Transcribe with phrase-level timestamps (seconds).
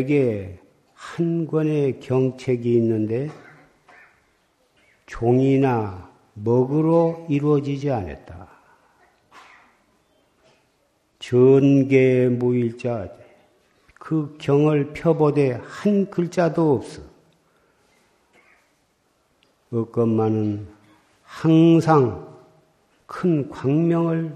[0.00, 0.58] 내게
[0.94, 3.30] 한 권의 경책이 있는데
[5.04, 8.48] 종이나 먹으로 이루어지지 않았다.
[11.18, 13.10] 전계 무일자
[13.94, 17.02] 그 경을 펴보되 한 글자도 없어.
[19.70, 20.66] 없건만은
[21.22, 22.26] 항상
[23.06, 24.34] 큰 광명을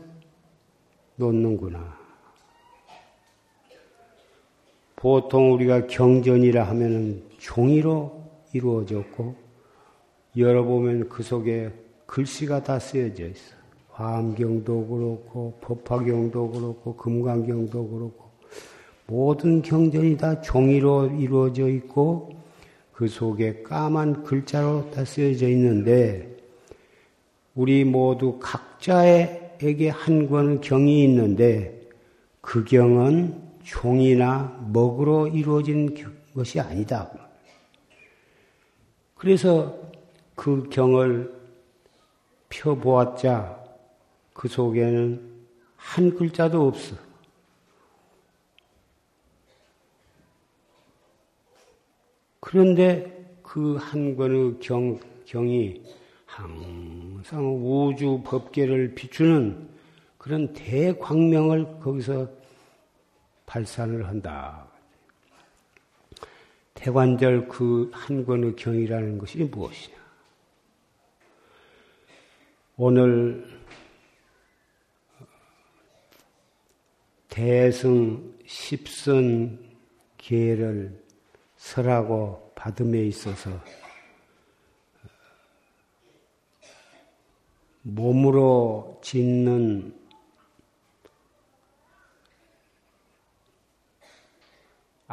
[1.16, 2.03] 놓는구나.
[4.96, 8.22] 보통 우리가 경전이라 하면은 종이로
[8.52, 9.34] 이루어졌고
[10.36, 11.70] 열어보면 그 속에
[12.06, 13.54] 글씨가 다 쓰여져 있어.
[13.90, 18.24] 화엄경도 그렇고 법화경도 그렇고 금강경도 그렇고
[19.06, 22.30] 모든 경전이 다 종이로 이루어져 있고
[22.92, 26.36] 그 속에 까만 글자로 다 쓰여져 있는데
[27.54, 31.80] 우리 모두 각자에게 한 권 경이 있는데
[32.40, 35.94] 그 경은 종이나 먹으로 이루어진
[36.34, 37.10] 것이 아니다.
[39.14, 39.78] 그래서
[40.34, 41.32] 그 경을
[42.48, 43.64] 펴보았자
[44.32, 45.34] 그 속에는
[45.76, 46.96] 한 글자도 없어.
[52.40, 55.82] 그런데 그 한 권의 경, 경이
[56.26, 59.68] 항상 우주 법계를 비추는
[60.18, 62.28] 그런 대광명을 거기서
[63.46, 64.66] 발산을 한다.
[66.74, 69.96] 태관절 그 한 권의 경이라는 것이 무엇이냐?
[72.76, 73.46] 오늘
[77.28, 79.58] 대승 십선
[80.18, 81.02] 계를
[81.56, 83.50] 설하고 받음에 있어서
[87.82, 90.03] 몸으로 짓는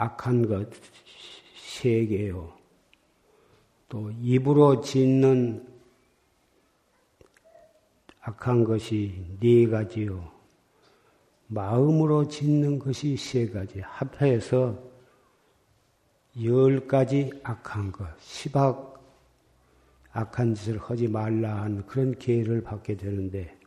[0.02, 0.70] 악한 것
[1.82, 2.54] 세 개요.
[3.90, 5.68] 또 입으로 짓는
[8.22, 10.32] 악한 것이 네 가지요.
[11.48, 13.80] 마음으로 짓는 것이 세 가지.
[13.80, 14.78] 합해서
[16.44, 19.02] 열 가지 악한 것, 시박
[20.12, 23.58] 악한 짓을 하지 말라 한 그런 기회를 받게 되는데,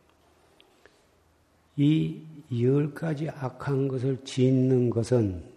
[1.77, 2.22] 이
[2.53, 5.53] 열 가지 악한 것을 짓는 것은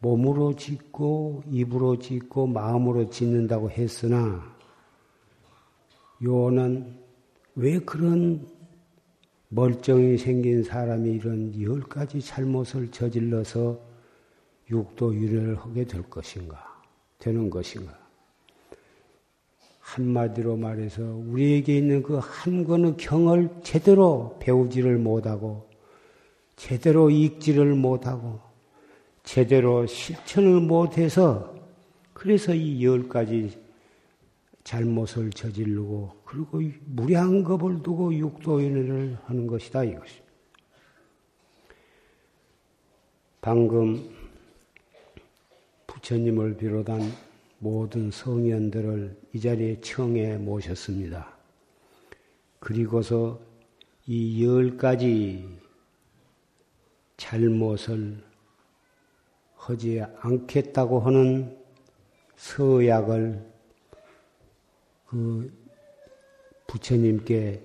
[0.00, 4.42] 몸으로 짓고 입으로 짓고 마음으로 짓는다고 했으나
[6.22, 6.98] 요는
[7.56, 8.46] 왜 그런
[9.48, 13.80] 멀쩡히 생긴 사람이 이런 열 가지 잘못을 저질러서
[14.70, 16.62] 육도 윤회를 하게 될 것인가?
[17.18, 17.98] 되는 것인가?
[19.80, 25.68] 한마디로 말해서 우리에게 있는 그 한 권의 경을 제대로 배우지를 못하고
[26.56, 28.40] 제대로 읽지를 못하고
[29.28, 31.54] 제대로 실천을 못해서
[32.14, 33.60] 그래서 이 열 가지
[34.64, 40.24] 잘못을 저지르고 그리고 무리한 겁을 두고 육도인을 하는 것이다 이것입니다.
[43.42, 44.08] 방금
[45.86, 47.02] 부처님을 비롯한
[47.58, 51.36] 모든 성현들을 이 자리에 청해 모셨습니다.
[52.60, 53.38] 그리고서
[54.06, 55.46] 이 열 가지
[57.18, 58.27] 잘못을
[59.68, 61.54] 하지 않겠다고 하는
[62.36, 63.46] 서약을
[65.06, 65.52] 그
[66.66, 67.62] 부처님께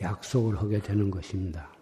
[0.00, 1.72] 약속을 하게 되는 것입니다.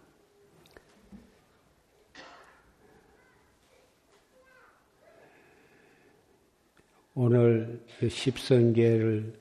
[7.15, 9.41] 오늘 그 십선계를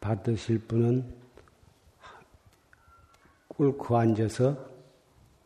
[0.00, 1.14] 받으실 분은
[3.48, 4.70] 꿇고 앉아서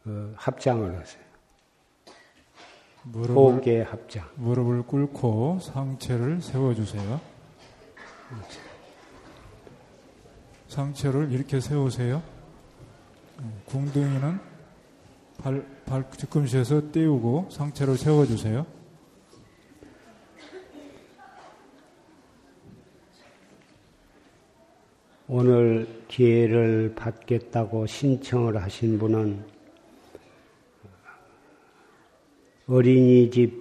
[0.05, 1.32] 어, 합장을 하세요.
[3.05, 4.29] 무릎을, 합장.
[4.37, 7.21] 무릎을 꿇고 상체를 세워주세요.
[10.69, 12.23] 상체를 이렇게 세우세요.
[13.67, 14.39] 궁둥이는
[15.39, 18.65] 발, 발 뒤꿈치에서 띄우고 상체를 세워주세요.
[25.27, 29.52] 오늘 기회를 받겠다고 신청을 하신 분은
[32.67, 33.57] 어린이집에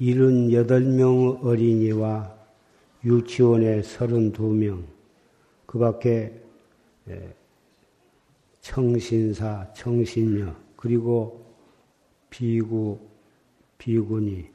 [0.00, 2.34] 78명 어린이와
[3.04, 4.82] 유치원에 32명,
[5.66, 6.32] 그 밖에
[8.60, 11.44] 청신사, 청신녀, 그리고
[12.30, 12.98] 비구,
[13.78, 14.46] 비군이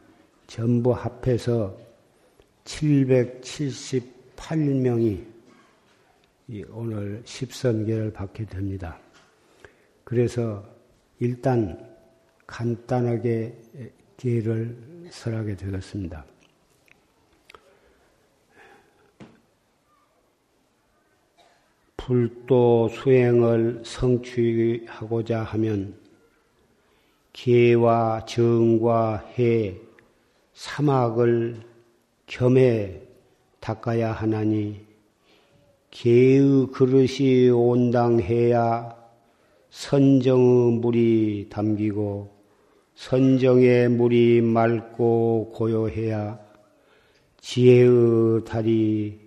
[0.47, 1.77] 전부 합해서
[2.63, 5.25] 778명이
[6.71, 8.97] 오늘 십선계를 받게 됩니다.
[10.05, 10.63] 그래서
[11.19, 11.86] 일단
[12.47, 13.55] 간단하게
[14.15, 16.25] 기회를 설하게 되었습니다.
[21.97, 25.93] 불도 수행을 성취하고자 하면
[27.33, 29.75] 기와 정과 해,
[30.53, 31.61] 사막을
[32.25, 33.01] 겸해
[33.59, 34.85] 닦아야 하나니
[35.91, 38.95] 개의 그릇이 온당해야
[39.69, 42.36] 선정의 물이 담기고
[42.97, 46.39] 선정의 물이 맑고 고요해야
[47.39, 49.19] 지혜의 달이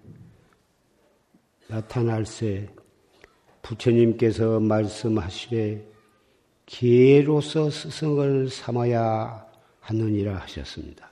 [1.68, 2.68] 나타날세
[3.62, 5.86] 부처님께서 말씀하시되
[6.66, 9.46] 기회로서 스승을 삼아야
[9.78, 11.08] 하느니라 하셨습니다.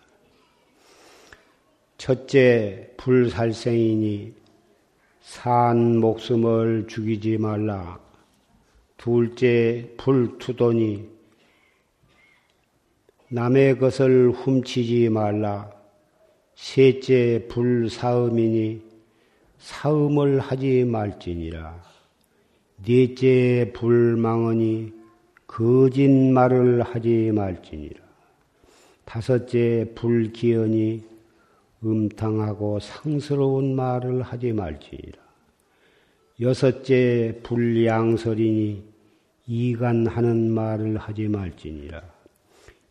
[1.97, 4.35] 첫째, 불살생이니
[5.21, 8.01] 산 목숨을 죽이지 말라.
[8.97, 11.18] 둘째, 불투도니
[13.31, 15.71] 남의 것을 훔치지 말라.
[16.55, 18.81] 셋째, 불사음이니
[19.59, 21.79] 사음을 하지 말지니라.
[22.85, 24.93] 넷째, 불망언이
[25.47, 28.01] 거짓말을 하지 말지니라.
[29.05, 31.03] 다섯째, 불기언이
[31.85, 35.19] 음탕하고 상스러운 말을 하지 말지니라.
[36.41, 38.83] 여섯째, 불양설이니
[39.47, 42.18] 이간하는 말을 하지 말지니라.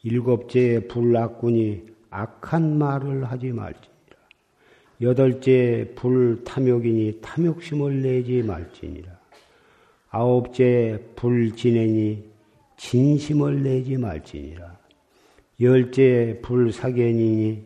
[0.03, 3.97] 일곱째, 불악군이 악한 말을 하지 말지니라.
[5.01, 9.17] 여덟째, 불탐욕이니 탐욕심을 내지 말지니라.
[10.09, 12.23] 아홉째, 불진행이
[12.77, 14.77] 진심을 내지 말지니라.
[15.59, 17.65] 열째, 불사견이니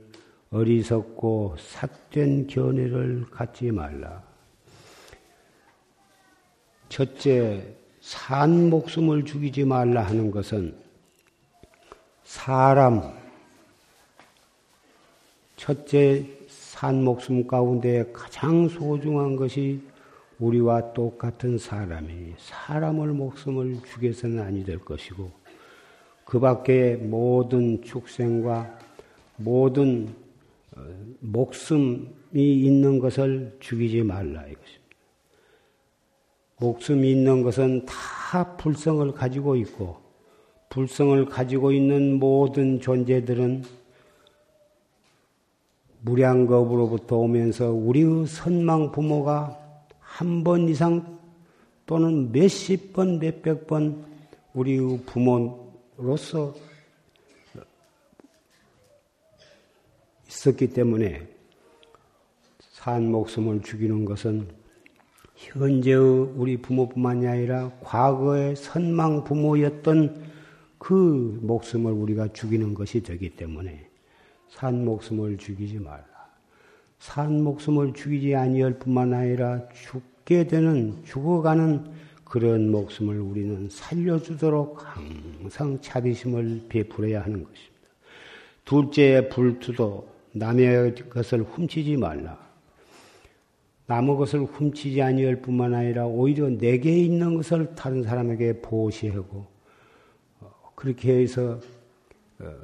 [0.49, 4.23] 어리석고 삿된 견해를 갖지 말라.
[6.89, 10.75] 첫째, 산 목숨을 죽이지 말라 하는 것은
[12.33, 13.11] 사람,
[15.57, 19.81] 첫째 산 목숨 가운데 가장 소중한 것이
[20.39, 25.29] 우리와 똑같은 사람이 사람을 목숨을 죽여서는 아니 될 것이고
[26.23, 28.79] 그 밖에 모든 축생과
[29.35, 30.15] 모든
[30.77, 30.81] 어,
[31.19, 34.95] 목숨이 있는 것을 죽이지 말라 이것입니다.
[36.61, 40.00] 목숨이 있는 것은 다 불성을 가지고 있고
[40.71, 43.63] 불성을 가지고 있는 모든 존재들은
[45.99, 49.59] 무량겁으로부터 오면서 우리의 선망 부모가
[49.99, 51.19] 한 번 이상
[51.85, 54.05] 또는 몇십 번, 몇백 번
[54.53, 56.55] 우리의 부모로서
[60.29, 61.27] 있었기 때문에
[62.59, 64.47] 산 목숨을 죽이는 것은
[65.35, 70.30] 현재의 우리 부모뿐만이 아니라 과거의 선망 부모였던
[70.81, 73.87] 그 목숨을 우리가 죽이는 것이 되기 때문에
[74.49, 76.03] 산 목숨을 죽이지 말라.
[76.97, 81.85] 산 목숨을 죽이지 아니할 뿐만 아니라 죽게 되는 죽어가는
[82.23, 87.77] 그런 목숨을 우리는 살려주도록 항상 차비심을 베풀어야 하는 것입니다.
[88.65, 92.39] 둘째 불투도 남의 것을 훔치지 말라.
[93.85, 99.50] 남의 것을 훔치지 아니할 뿐만 아니라 오히려 내게 있는 것을 다른 사람에게 보시하고 어,
[100.81, 101.59] 그렇게 해서
[102.39, 102.55] 어,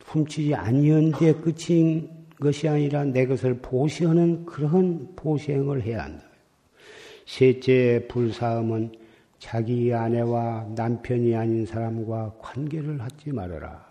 [0.00, 6.26] 훔치지 아니한 데 끝인 것이 아니라 내 것을 보시하는 그런 보시행을 해야 한다.
[7.24, 8.96] 셋째 불사음은
[9.38, 13.88] 자기 아내와 남편이 아닌 사람과 관계를 하지 말아라.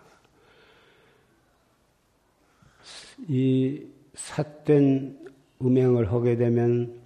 [3.26, 5.18] 이 삿된
[5.62, 6.99] 음행을 하게 되면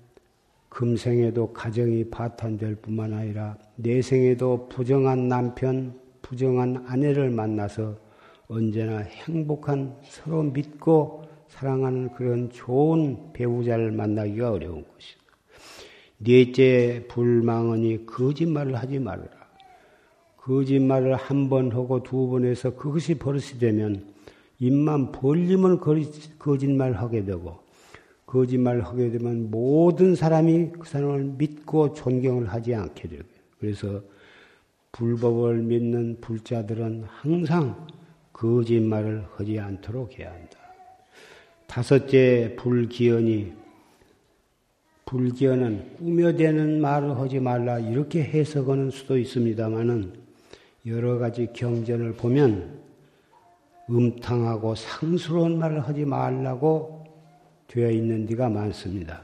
[0.74, 7.96] 금생에도 가정이 파탄될 뿐만 아니라 내생에도 부정한 남편, 부정한 아내를 만나서
[8.48, 15.20] 언제나 행복한 서로 믿고 사랑하는 그런 좋은 배우자를 만나기가 어려운 것이다.
[16.18, 19.30] 넷째 불망언이 거짓말을 하지 말아라.
[20.38, 24.12] 거짓말을 한 번 하고 두 번 해서 그것이 버릇이 되면
[24.58, 25.78] 입만 벌리면
[26.38, 27.63] 거짓말 하게 되고
[28.26, 33.24] 거짓말 하게 되면 모든 사람이 그 사람을 믿고 존경을 하지 않게 되고
[33.58, 34.02] 그래서
[34.92, 37.86] 불법을 믿는 불자들은 항상
[38.32, 40.58] 거짓말을 하지 않도록 해야 한다.
[41.66, 43.52] 다섯째 불기언이
[45.06, 50.12] 불기언은 꾸며대는 말을 하지 말라 이렇게 해석하는 수도 있습니다만은
[50.86, 52.78] 여러 가지 경전을 보면
[53.90, 56.93] 음탕하고 상스러운 말을 하지 말라고
[57.74, 59.20] 되어 있는 데가 많습니다.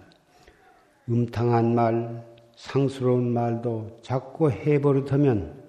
[1.09, 2.26] 음탕한 말,
[2.57, 5.62] 상스러운 말도 자꾸 해버릇하면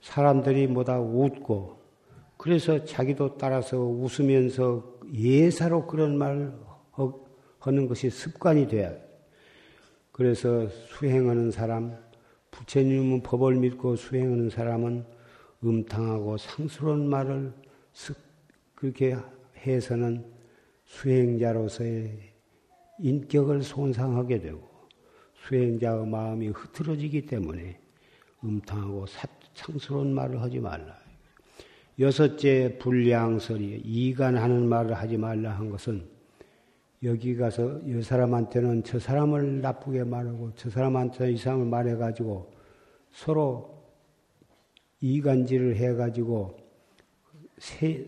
[0.00, 1.78] 사람들이 뭐다 웃고
[2.36, 6.52] 그래서 자기도 따라서 웃으면서 예사로 그런 말
[7.60, 8.92] 하는 것이 습관이 돼야
[10.10, 11.96] 그래서 수행하는 사람,
[12.50, 15.04] 부처님은 법을 믿고 수행하는 사람은
[15.62, 17.52] 음탕하고 상스러운 말을
[18.74, 19.16] 그렇게
[19.64, 20.37] 해서는
[20.88, 22.18] 수행자로서의
[22.98, 24.66] 인격을 손상하게 되고
[25.46, 27.78] 수행자의 마음이 흐트러지기 때문에
[28.42, 29.06] 음탕하고
[29.54, 30.98] 상스러운 말을 하지 말라.
[31.98, 36.08] 여섯째 불량설이 이간하는 말을 하지 말라 한 것은
[37.02, 42.52] 여기 가서 이 사람한테는 저 사람을 나쁘게 말하고 저 사람한테는 이 사람을 말해가지고
[43.12, 43.78] 서로
[45.00, 46.56] 이간질을 해가지고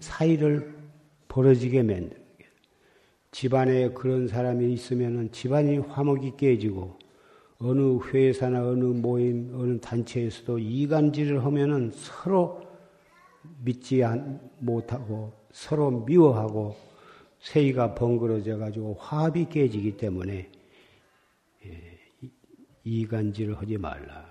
[0.01, 0.77] 사이를
[1.29, 2.20] 벌어지게 게
[3.33, 6.99] 집안에 그런 사람이 있으면 집안이 화목이 깨지고
[7.59, 12.63] 어느 회사나 어느 모임, 어느 단체에서도 이간질을 하면은 서로
[13.63, 14.03] 믿지
[14.59, 16.77] 못하고 서로 미워하고
[17.41, 20.51] 세이가 번거로져 가지고 화합이 깨지기 때문에
[21.67, 21.99] 예,
[22.85, 24.27] 이간질을 하지 말라.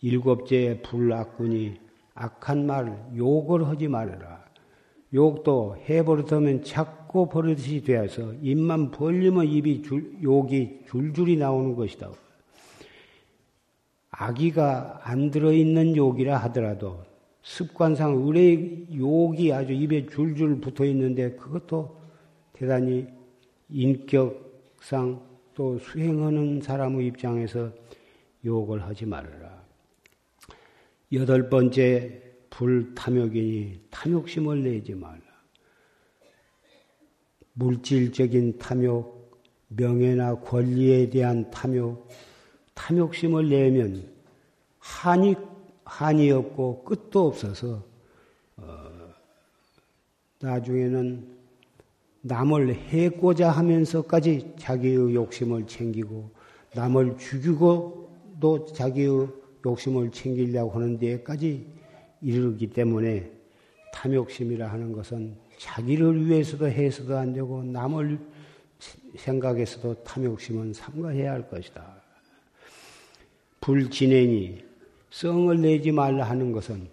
[0.00, 1.80] 일곱째 불악군이
[2.14, 4.41] 악한 말, 욕을 하지 말아라.
[5.14, 12.10] 욕도 해버릇하면 자꾸 버릇이 되어서 입만 벌리면 입이 줄, 욕이 줄줄이 나오는 것이다.
[14.10, 17.04] 아기가 안 들어있는 욕이라 하더라도
[17.42, 22.00] 습관상 의뢰 욕이 아주 입에 줄줄 붙어 있는데 그것도
[22.52, 23.06] 대단히
[23.68, 25.20] 인격상
[25.54, 27.70] 또 수행하는 사람의 입장에서
[28.44, 29.62] 욕을 하지 말아라.
[31.12, 35.22] 여덟 번째 불탐욕이니 탐욕심을 내지 말라.
[37.54, 42.08] 물질적인 탐욕, 명예나 권리에 대한 탐욕,
[42.74, 44.06] 탐욕심을 내면
[44.78, 45.34] 한이
[45.84, 47.84] 한이 없고 끝도 없어서
[48.56, 49.14] 어,
[50.40, 51.36] 나중에는
[52.20, 56.30] 남을 해고자 하면서까지 자기의 욕심을 챙기고
[56.74, 59.28] 남을 죽이고도 자기의
[59.64, 61.81] 욕심을 챙기려고 하는 데까지
[62.22, 63.30] 이르기 때문에
[63.92, 68.18] 탐욕심이라 하는 것은 자기를 위해서도 해서도 안 되고 남을
[69.16, 72.02] 생각해서도 탐욕심은 삼가해야 할 것이다.
[73.60, 74.64] 불진행이
[75.10, 76.88] 성을 내지 말라 하는 것은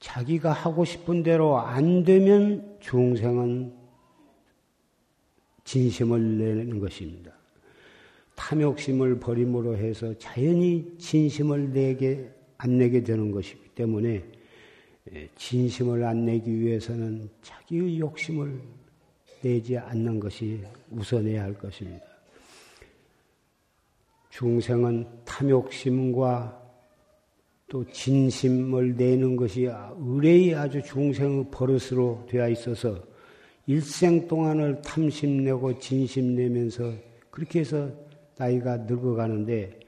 [0.00, 3.74] 자기가 하고 싶은 대로 안 되면 중생은
[5.64, 7.32] 진심을 내는 것입니다.
[8.34, 14.29] 탐욕심을 버림으로 해서 자연히 진심을 내게 안 내게 되는 것이기 때문에 예,
[15.36, 18.60] 진심을 안 내기 위해서는 자기의 욕심을
[19.42, 22.04] 내지 않는 것이 우선해야 할 것입니다.
[24.30, 26.60] 중생은 탐욕심과
[27.68, 33.02] 또 진심을 내는 것이 의뢰이 아주 중생의 버릇으로 되어 있어서
[33.66, 36.92] 일생 동안을 탐심내고 진심내면서
[37.30, 37.90] 그렇게 해서
[38.36, 39.78] 나이가 늙어가는데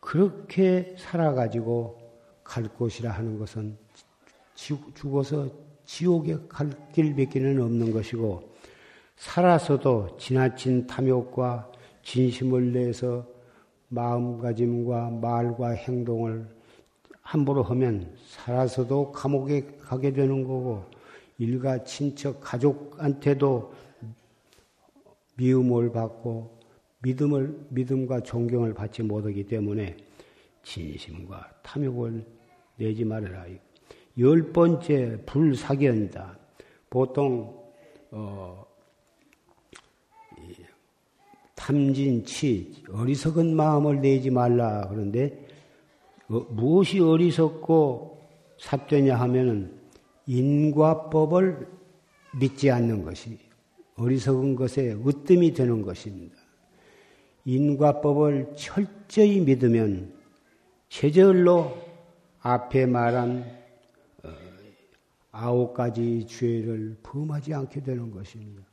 [0.00, 1.98] 그렇게 살아가지고
[2.42, 3.76] 갈 곳이라 하는 것은
[4.94, 5.48] 죽어서
[5.86, 8.52] 지옥에 갈 길밖에는 없는 것이고
[9.16, 11.70] 살아서도 지나친 탐욕과
[12.02, 13.24] 진심을 내서
[13.88, 16.46] 마음가짐과 말과 행동을
[17.22, 20.84] 함부로 하면 살아서도 감옥에 가게 되는 거고
[21.38, 23.72] 일가 친척 가족한테도
[25.36, 26.58] 미움을 받고
[27.02, 29.96] 믿음을 믿음과 존경을 받지 못하기 때문에
[30.64, 32.26] 진심과 탐욕을
[32.76, 33.46] 내지 말아라.
[34.18, 36.38] 열 번째 불사견이다.
[36.90, 37.56] 보통
[38.10, 38.66] 어,
[41.54, 45.46] 탐진치 어리석은 마음을 내지 말라 그런데
[46.28, 48.18] 어, 무엇이 어리석고
[48.58, 49.78] 삽되냐 하면은
[50.26, 51.68] 인과법을
[52.38, 53.38] 믿지 않는 것이
[53.96, 56.36] 어리석은 것에 으뜸이 되는 것입니다.
[57.44, 60.12] 인과법을 철저히 믿으면
[60.88, 61.76] 최절로
[62.40, 63.57] 앞에 말한 어,
[65.40, 68.64] 아홉 가지 죄를 범하지 않게 되는 것입니다.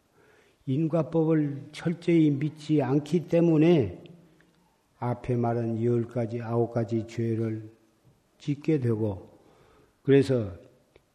[0.65, 4.03] 인과법을 철저히 믿지 않기 때문에
[4.98, 7.72] 앞에 말한 열 가지, 아홉 가지 죄를
[8.39, 9.29] 짓게 되고,
[10.01, 10.51] 그래서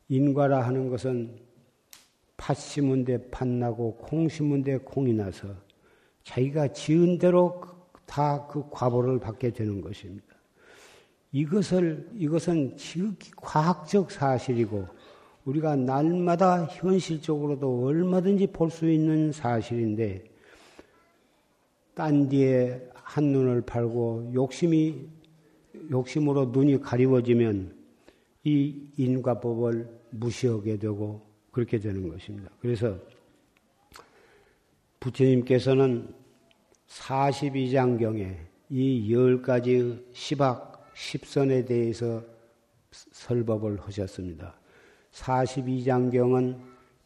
[0.08, 1.36] 인과라 하는 것은
[2.36, 5.48] 팥 심은 데 팥나고 콩 심은 데 콩이 나서
[6.22, 7.60] 자기가 지은 대로
[8.06, 10.26] 다 그 과보를 받게 되는 것입니다.
[11.32, 14.86] 이것을, 이것은 지극히 과학적 사실이고,
[15.50, 20.24] 우리가 날마다 현실적으로도 얼마든지 볼 수 있는 사실인데,
[21.94, 25.08] 딴 뒤에 한눈을 팔고 욕심이,
[25.90, 27.74] 욕심으로 눈이 가리워지면
[28.44, 32.50] 이 인과법을 무시하게 되고 그렇게 되는 것입니다.
[32.60, 32.96] 그래서
[35.00, 36.14] 부처님께서는
[36.86, 38.36] 42장경에
[38.70, 42.22] 이 열 가지 시박, 십선에 대해서
[42.92, 44.59] 설법을 하셨습니다.
[45.12, 46.56] 42장경은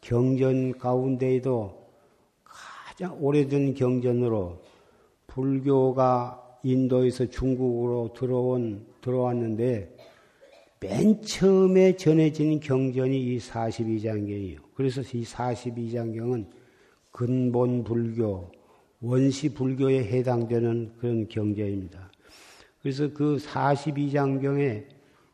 [0.01, 1.85] 경전 가운데에도
[2.43, 4.61] 가장 오래된 경전으로
[5.27, 9.95] 불교가 인도에서 중국으로 들어온, 들어왔는데
[10.79, 14.59] 맨 처음에 전해진 경전이 이 42장경이에요.
[14.75, 16.47] 그래서 이 42장경은
[17.11, 18.51] 근본 불교,
[19.01, 22.11] 원시 불교에 해당되는 그런 경전입니다.
[22.81, 24.85] 그래서 그 42장경에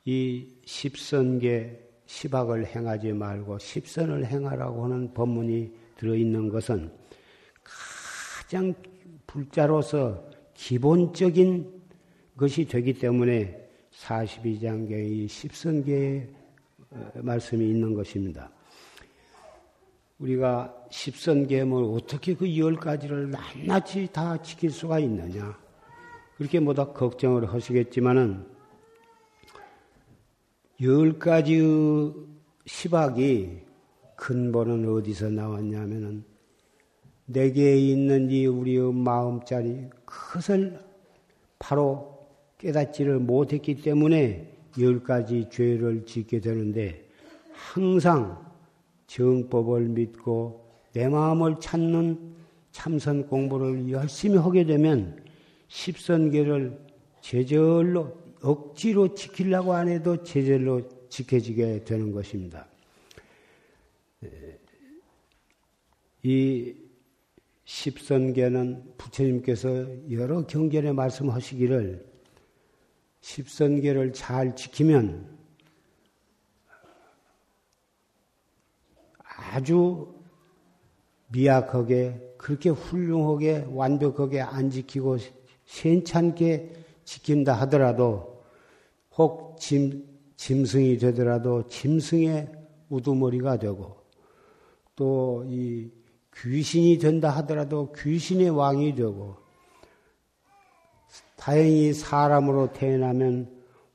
[0.05, 6.91] 이 십선계 시박을 행하지 말고 십선을 행하라고 하는 법문이 들어있는 것은
[7.63, 8.73] 가장
[9.25, 11.81] 불자로서 기본적인
[12.35, 13.57] 것이 되기 때문에
[13.93, 16.29] 42장계의 십선계의
[16.91, 18.51] 어, 말씀이 있는 것입니다.
[20.19, 25.57] 우리가 십선계물 어떻게 그 열 가지를 낱낱이 다 지킬 수가 있느냐.
[26.35, 28.50] 그렇게 뭐다 걱정을 하시겠지만은
[30.81, 32.11] 열 가지의
[32.65, 33.59] 시박이
[34.15, 36.23] 근본은 어디서 나왔냐면은
[37.25, 40.79] 내게 있는 이 우리의 마음자리 그것을
[41.59, 47.07] 바로 깨닫지를 못했기 때문에 열 가지 죄를 짓게 되는데
[47.51, 48.43] 항상
[49.05, 52.33] 정법을 믿고 내 마음을 찾는
[52.71, 55.23] 참선 공부를 열심히 하게 되면
[55.67, 56.79] 십선계를
[57.21, 62.67] 제절로 억지로 지키려고 안 해도 제절로 지켜지게 되는 것입니다.
[66.23, 66.75] 이
[67.65, 72.05] 십선계는 부처님께서 여러 경전에 말씀하시기를
[73.21, 75.37] 십선계를 잘 지키면
[79.23, 80.13] 아주
[81.27, 85.17] 미약하게 그렇게 훌륭하게 완벽하게 안 지키고
[85.65, 86.73] 괜찮게
[87.03, 88.30] 지킨다 하더라도
[89.17, 92.51] 혹 짐, 짐승이 되더라도 짐승의
[92.89, 93.97] 우두머리가 되고
[94.95, 95.91] 또 이
[96.35, 99.35] 귀신이 된다 하더라도 귀신의 왕이 되고
[101.35, 103.49] 다행히 사람으로 태어나면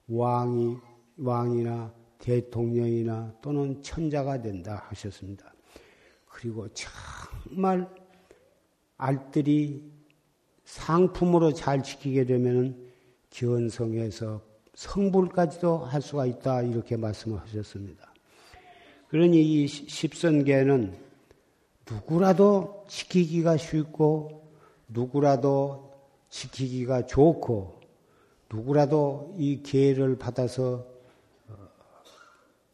[0.08, 0.76] 왕이
[1.18, 5.54] 왕이나 대통령이나 또는 천자가 된다 하셨습니다.
[6.26, 7.88] 그리고 정말
[8.98, 9.82] 알뜰히
[10.64, 12.90] 상품으로 잘 지키게 되면
[13.30, 14.42] 견성해서
[14.76, 18.12] 성불까지도 할 수가 있다 이렇게 말씀을 하셨습니다.
[19.08, 20.94] 그러니 이 십선계는
[21.90, 24.42] 누구라도 지키기가 쉽고
[24.88, 25.92] 누구라도
[26.28, 27.80] 지키기가 좋고
[28.52, 30.86] 누구라도 이 기회를 받아서
[31.48, 31.54] 어,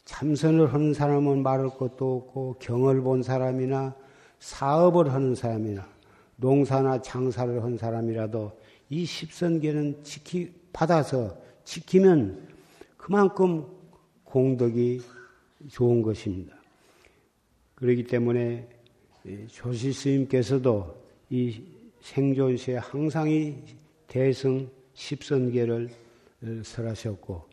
[0.04, 3.94] 참선을 하는 사람은 말할 것도 없고 경을 본 사람이나
[4.40, 5.86] 사업을 하는 사람이나
[6.36, 8.58] 농사나 장사를 한 사람이라도
[8.90, 12.48] 이 십선계는 지키, 받아서 지키면
[12.96, 13.66] 그만큼
[14.24, 15.02] 공덕이
[15.68, 16.56] 좋은 것입니다.
[17.74, 18.68] 그렇기 때문에
[19.48, 21.62] 조시 스님께서도 이
[22.00, 23.54] 생존시에 항상 이
[24.06, 25.88] 대승 십선계를
[26.64, 27.48] 설하셨고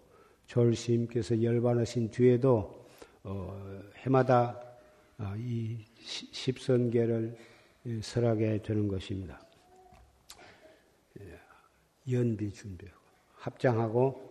[0.46, 2.86] 졸 스님께서 열반하신 뒤에도
[3.24, 4.60] 어, 해마다
[5.18, 7.38] 어, 이 십선계를
[8.02, 9.42] 설하게 되는 것입니다.
[11.20, 11.40] 예,
[12.12, 12.99] 연비 준비하고
[13.40, 14.29] 합장하고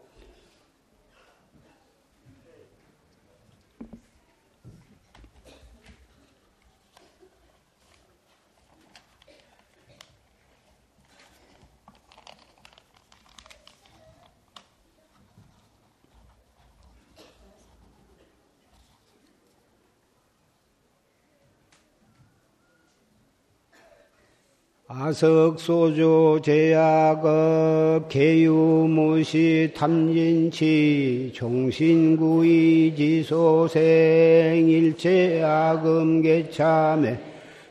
[25.08, 36.28] 아석소조 제약업 개유무시 탐진치 종신구이 지소생 일체아금개참에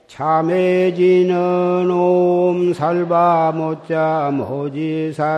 [0.07, 5.35] 참해지는 옴 살바 못자 모지사다야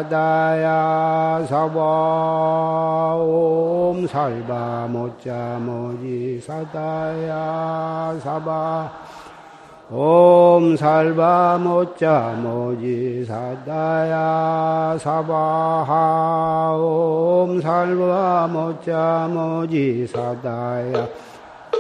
[1.49, 7.27] 사바 옴 살바 못자 모지사다야
[8.23, 9.18] 사바
[9.91, 21.07] 옴 살바 모자 모지 사다야 사바하 옴 살바 모자 모지 사다야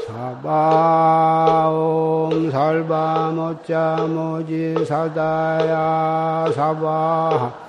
[0.07, 7.68] 사바 옴 살바 모자 모지 사다야 사바하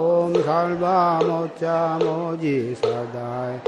[0.39, 3.59] 살바 모자 모지 사다야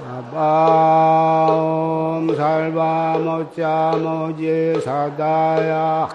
[0.00, 6.08] 사바 옴 살바 모자 모지 사다야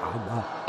[0.00, 0.62] 사바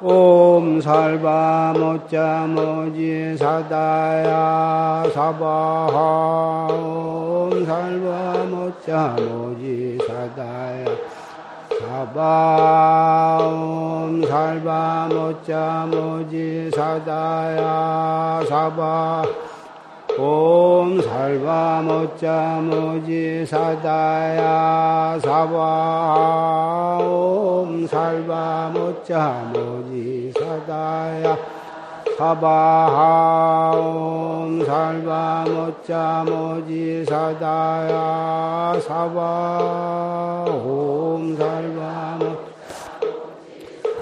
[0.00, 11.11] 옴 살바 모자 모지 사다야 사바하 옴 살바 모자 모지 사다야
[11.92, 19.22] 사바 옴 살바 모자 모지 사다야 사바.
[20.18, 26.98] 옴 살바 모자 모지 사다야 사바.
[27.02, 31.36] 옴 살바 모자 모지 사다야
[32.18, 42.36] 사바하 옴 살바 모자 모지 사다야 사바 옴 살바 모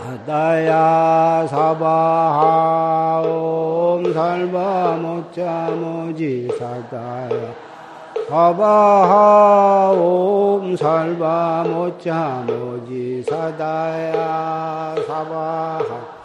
[0.02, 7.54] 사다야 사바하 옴 살바 모자 모지 사다야
[8.28, 16.19] 사바하 옴 살바 모자 모지 사다야 사바하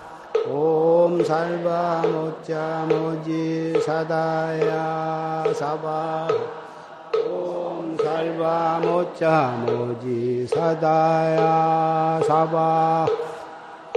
[0.58, 6.30] 옴 살바 모자 모지 사다야 사바
[7.30, 13.06] 옴 살바 모자 모지 사다야 사바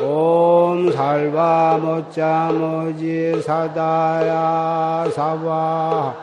[0.03, 6.15] 옴 살바 모자 모지 사다야 사바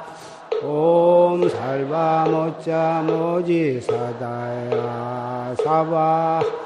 [0.65, 6.64] 옴 살바 모자 모지 사다야 사바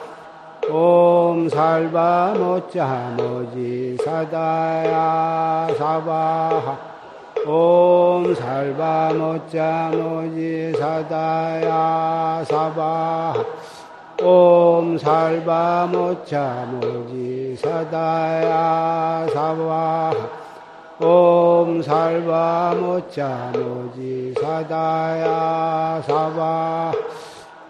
[0.72, 6.78] 옴 살바 모자 모지 사다야 사바
[7.48, 13.34] 옴 살바 모자 모지 사다야 사바
[14.22, 20.12] 옴 살바 모자 모지 사다야 사바
[21.02, 26.92] 옴 살바 모자 모지 사다야 사바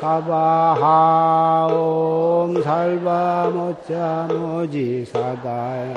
[0.00, 5.94] 사바하 옴 살바 모자 모지 사다야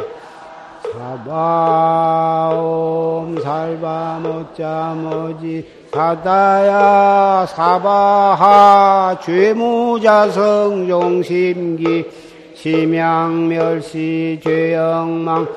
[0.91, 7.45] 사바 옴 살바 모자 모지 사다야.
[7.47, 12.09] 사바하 죄무자성 용심기
[12.55, 15.47] 심양멸시 죄영망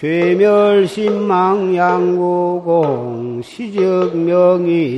[0.00, 4.90] 죄멸심망 양구공 시적명이진참에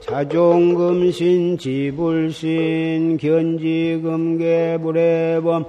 [0.00, 5.66] 자종금신 지불신 견지금계불해범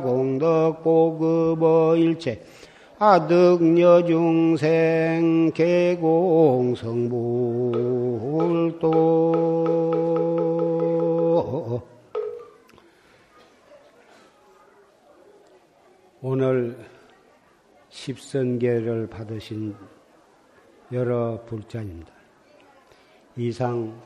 [0.05, 2.41] 공덕 보급어 일체
[3.01, 4.67] 아득여중생
[5.53, 6.91] 개공성불도
[16.21, 16.77] 오늘
[17.87, 19.77] 십선계를 받으신
[20.91, 22.11] 여러 불자입니다.
[23.37, 23.97] 이상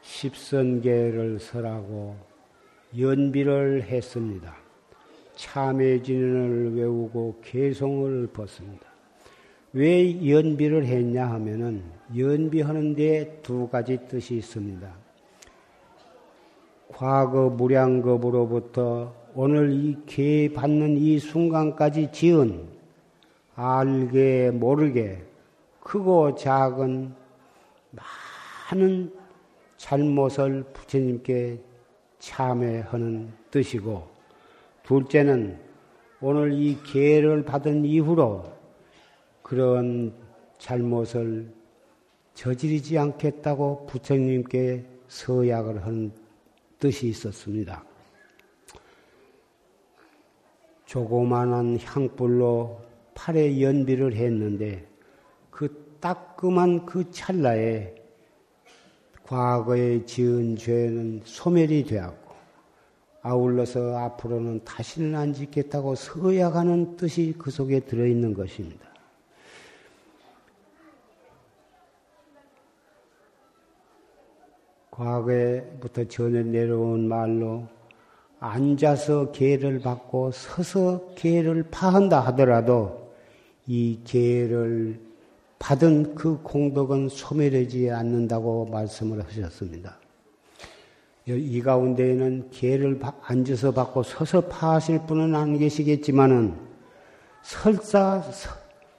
[0.00, 2.16] 십선계를 설하고
[2.98, 4.59] 연비를 했습니다.
[5.40, 8.86] 참회진을 외우고 개송을 벗습니다.
[9.72, 11.82] 왜 연비를 했냐 하면은
[12.14, 14.92] 연비하는데 두 가지 뜻이 있습니다.
[16.88, 22.68] 과거 무량겁으로부터 오늘 이 개 받는 이 순간까지 지은
[23.54, 25.24] 알게 모르게
[25.80, 27.14] 크고 작은
[28.70, 29.10] 많은
[29.78, 31.60] 잘못을 부처님께
[32.18, 34.09] 참회하는 뜻이고
[34.90, 35.56] 둘째는
[36.20, 38.42] 오늘 이 기회를 받은 이후로
[39.40, 40.12] 그런
[40.58, 41.48] 잘못을
[42.34, 46.10] 저지르지 않겠다고 부처님께 서약을 한
[46.80, 47.84] 뜻이 있었습니다.
[50.86, 52.80] 조그마한 향불로
[53.14, 54.88] 팔에 연비를 했는데
[55.50, 57.94] 그 따끔한 그 찰나에
[59.22, 62.19] 과거에 지은 죄는 소멸이 되었고
[63.22, 68.88] 아울러서 앞으로는 다시는 안 짓겠다고 서약하는 뜻이 그 속에 들어있는 것입니다.
[74.90, 77.66] 과거에부터 전해 내려온 말로
[78.38, 83.12] 앉아서 계를 받고 서서 계를 파한다 하더라도
[83.66, 84.98] 이 계를
[85.58, 89.99] 받은 그 공덕은 소멸하지 않는다고 말씀을 하셨습니다.
[91.36, 96.54] 이 가운데에는 기회를 앉아서 받고 서서 파하실 분은 안 계시겠지만은
[97.42, 98.22] 설사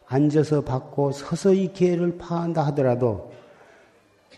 [0.08, 3.32] 앉아서 받고 서서 이 기회를 파한다 하더라도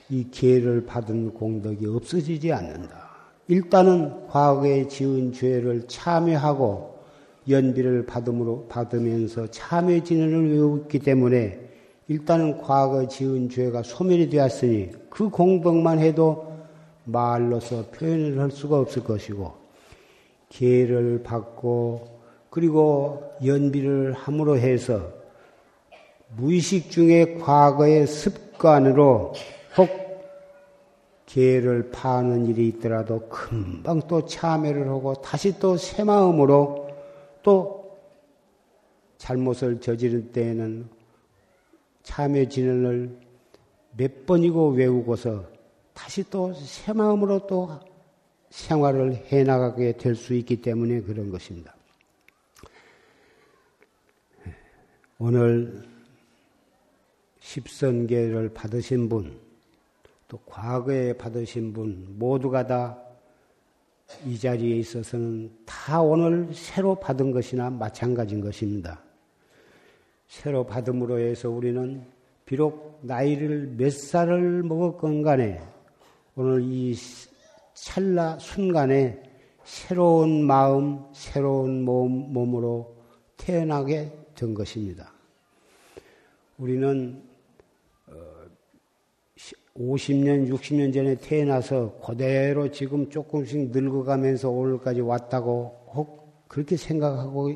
[0.10, 3.10] 이 기회를 받은 공덕이 없어지지 않는다.
[3.48, 6.94] 일단은 과거에 지은 죄를 참회하고
[7.50, 11.60] 연비를 받음으로 받으면서 참회 진언을 외웠기 때문에
[12.08, 16.53] 일단은 과거 지은 죄가 소멸이 되었으니 그 공덕만 해도
[17.06, 19.54] 말로서 표현을 할 수가 없을 것이고
[20.50, 25.12] 기회를 받고 그리고 연비를 함으로 해서
[26.36, 29.34] 무의식 중에 과거의 습관으로
[29.78, 29.90] 혹
[31.26, 36.90] 기회를 파는 일이 있더라도 금방 또 참회를 하고 다시 또 새 마음으로
[37.42, 37.98] 또
[39.18, 40.88] 잘못을 저지른 때에는
[42.04, 43.18] 참회 진언을
[43.98, 45.53] 몇 번이고 외우고서
[45.94, 47.80] 다시 또 새 마음으로 또
[48.50, 51.76] 생활을 해 나가게 될 수 있기 때문에 그런 것입니다.
[55.20, 55.84] 오늘
[57.40, 59.40] 십선계를 받으신 분,
[60.28, 63.04] 또 과거에 받으신 분 모두가 다
[64.26, 69.02] 이 자리에 있어서는 다 오늘 새로 받은 것이나 마찬가지인 것입니다.
[70.28, 72.04] 새로 받음으로 해서 우리는
[72.46, 75.62] 비록 나이를 몇 살을 먹었건 간에
[76.36, 76.96] 오늘 이
[77.76, 79.22] 찰나 순간에
[79.64, 82.96] 새로운 마음, 새로운 몸, 몸으로
[83.38, 85.14] 태어나게 된 것입니다.
[86.58, 87.22] 우리는
[89.78, 97.52] 50년, 어, 60년 전에 태어나서 그대로 지금 조금씩 늙어가면서 오늘까지 왔다고 혹 그렇게 생각하고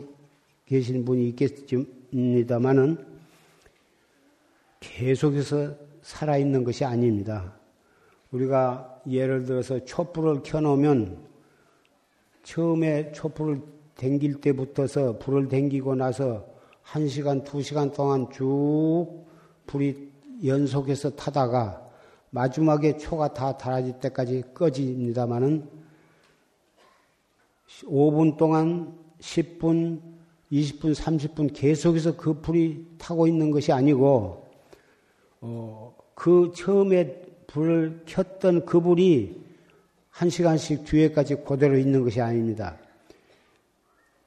[0.68, 3.06] 계신 분이 있겠습니다만은
[4.80, 7.57] 계속해서 살아있는 것이 아닙니다.
[8.32, 11.26] 우리가 예를 들어서 촛불을 켜놓으면
[12.44, 13.62] 처음에 촛불을
[13.96, 16.46] 댕길 때부터서 불을 댕기고 나서
[16.82, 19.26] 한 시간, 두 시간 동안 쭉
[19.66, 20.12] 불이
[20.46, 21.86] 연속해서 타다가
[22.30, 25.68] 마지막에 초가 다 달아질 때까지 꺼집니다마는
[27.84, 30.02] 5분 동안 10분,
[30.52, 34.48] 20분, 30분 계속해서 그 불이 타고 있는 것이 아니고,
[35.42, 39.48] 어, 그 처음에 불을 켰던 그 불이
[40.10, 42.78] 한 시간씩 뒤에까지 그대로 있는 것이 아닙니다.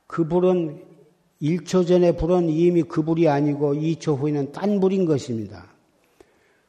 [0.06, 0.82] 그 불은
[1.42, 5.66] 1초 전에 불은 이미 그 불이 아니고 2초 후에는 딴 불인 것입니다.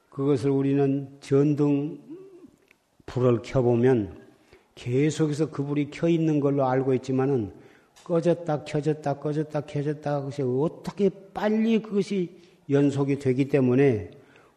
[0.09, 1.99] 그것을 우리는 전등
[3.05, 4.19] 불을 켜보면
[4.75, 7.51] 계속해서 그 불이 켜 있는 걸로 알고 있지만은
[8.03, 12.29] 꺼졌다 켜졌다 꺼졌다 켜졌다 그것이 어떻게 빨리 그것이
[12.69, 14.11] 연속이 되기 때문에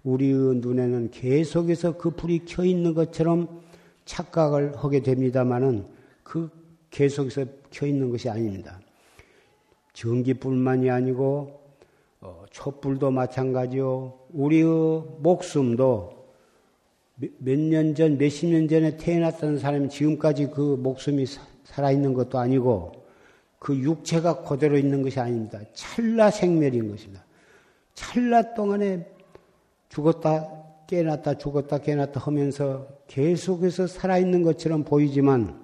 [0.04, 3.62] 우리의 눈에는 계속해서 그 불이 켜 있는 것처럼
[4.04, 5.86] 착각을 하게 됩니다만은
[6.22, 6.50] 그
[6.90, 8.80] 계속해서 켜 있는 것이 아닙니다.
[9.94, 11.60] 전기뿐만이 아니고
[12.20, 14.14] 어, 촛불도 마찬가지요.
[14.30, 14.64] 우리의
[15.18, 16.14] 목숨도
[17.38, 21.26] 몇 년 전, 몇십 년 전에 태어났던 사람이 지금까지 그 목숨이
[21.64, 22.92] 살아있는 것도 아니고
[23.58, 25.60] 그 육체가 그대로 있는 것이 아닙니다.
[25.72, 27.24] 찰나 생멸인 것입니다.
[27.94, 29.13] 찰나 동안에
[29.88, 35.62] 죽었다 깨났다 죽었다 깨났다 하면서 계속해서 살아있는 것처럼 보이지만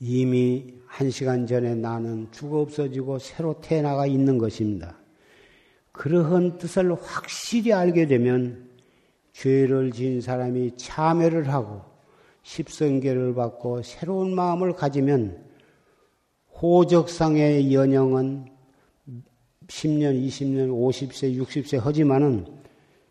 [0.00, 4.96] 이미 한 시간 전에 나는 죽어 없어지고 새로 태어나가 있는 것입니다.
[5.92, 8.68] 그러한 뜻을 확실히 알게 되면
[9.32, 11.82] 죄를 지은 사람이 참회를 하고
[12.42, 15.44] 십성계를 받고 새로운 마음을 가지면
[16.60, 18.51] 호적상의 연영은
[19.72, 22.44] 10년, 20년, 50세, 60세 하지만은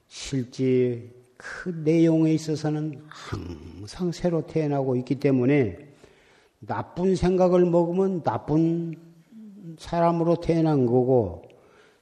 [0.07, 5.77] 실제 그 내용에 있어서는 항상 새로 태어나고 있기 때문에
[6.59, 8.95] 나쁜 생각을 먹으면 나쁜
[9.79, 11.41] 사람으로 태어난 거고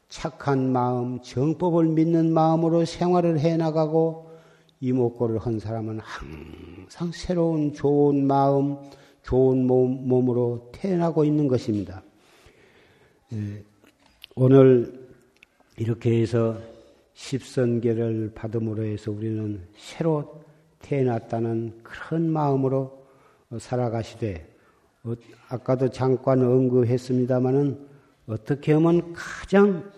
[0.10, 4.30] 착한 마음, 정법을 믿는 마음으로 생활을 해 나가고
[4.82, 8.78] 이목구를 한 사람은 항상 새로운 좋은 마음,
[9.24, 12.04] 좋은 몸, 몸으로 태어나고 있는 것입니다.
[13.32, 13.64] 예,
[14.36, 15.10] 오늘
[15.78, 16.58] 이렇게 해서
[17.14, 20.42] 십선계를 받음으로 해서 우리는 새로
[20.80, 23.06] 태어났다는 그런 마음으로
[23.58, 24.48] 살아가시되
[25.04, 25.14] 어,
[25.50, 27.88] 아까도 잠깐 언급했습니다마는
[28.28, 29.92] 어떻게 하면 가장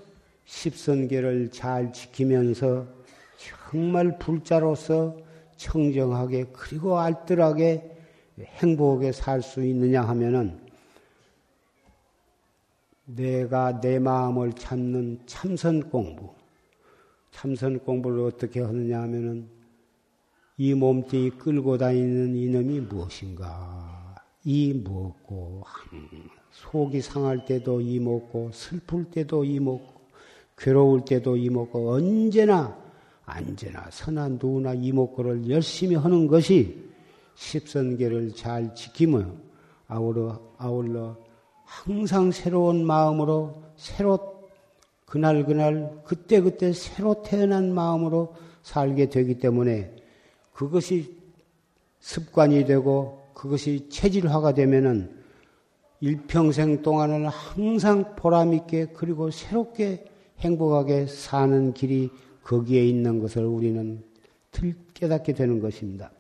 [0.45, 2.87] 십선계를 잘 지키면서
[3.37, 5.17] 정말 불자로서
[5.57, 7.97] 청정하게 그리고 알뜰하게
[8.39, 10.60] 행복하게 살 수 있느냐 하면은
[13.15, 16.29] 내가 내 마음을 찾는 참선 공부.
[17.31, 19.47] 참선 공부를 어떻게 하느냐 하면은
[20.57, 24.15] 이 몸뚱이 끌고 다니는 이놈이 무엇인가?
[24.43, 25.63] 이 먹고
[26.51, 30.01] 속이 상할 때도 이 먹고 슬플 때도 이 먹고
[30.57, 32.77] 괴로울 때도 이 먹고 언제나
[33.25, 36.89] 언제나 선한 누구나 이 먹고를 열심히 하는 것이
[37.35, 39.31] 십선계를 잘 지키며
[39.87, 41.15] 아울러 아울러
[41.71, 44.41] 항상 새로운 마음으로 새로
[45.05, 49.95] 그날 그날 그때 그때 새로 태어난 마음으로 살게 되기 때문에
[50.51, 51.15] 그것이
[52.01, 55.15] 습관이 되고 그것이 체질화가 되면은
[56.01, 60.03] 일평생 동안은 항상 보람있게 그리고 새롭게
[60.39, 62.09] 행복하게 사는 길이
[62.43, 64.03] 거기에 있는 것을 우리는
[64.93, 66.11] 깨닫게 되는 것입니다.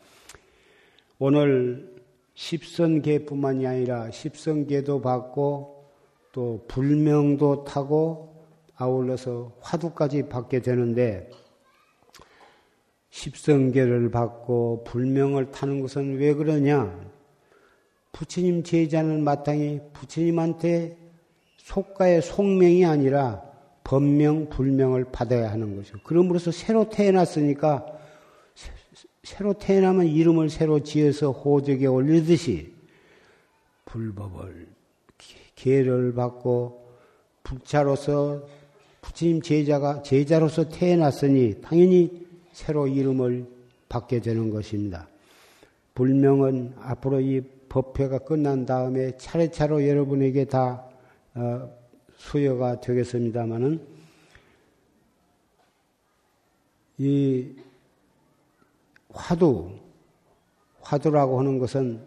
[1.19, 1.90] 오늘
[2.33, 5.85] 십선계뿐만이 아니라 십선계도 받고
[6.31, 11.29] 또 불명도 타고 아울러서 화두까지 받게 되는데
[13.09, 17.11] 십성계를 받고 불명을 타는 것은 왜 그러냐?
[18.13, 20.97] 부처님 제자는 마땅히 부처님한테
[21.57, 23.43] 속가의 속명이 아니라
[23.83, 25.99] 법명, 불명을 받아야 하는 것이죠.
[26.03, 27.85] 그럼으로써 새로 태어났으니까
[29.23, 32.73] 새로 태어나면 이름을 새로 지어서 호적에 올리듯이
[33.85, 34.67] 불법을
[35.55, 36.81] 계를 받고
[37.43, 38.47] 불자로서
[39.01, 43.45] 부처님 제자가 제자로서 태어났으니 당연히 새로 이름을
[43.89, 45.07] 받게 되는 것입니다.
[45.93, 50.85] 불명은 앞으로 이 법회가 끝난 다음에 차례차례 여러분에게 다
[51.33, 51.69] 어,
[52.15, 53.85] 수여가 되겠습니다만은
[56.97, 57.55] 이
[59.13, 59.71] 화두,
[60.81, 62.05] 화두라고 하는 것은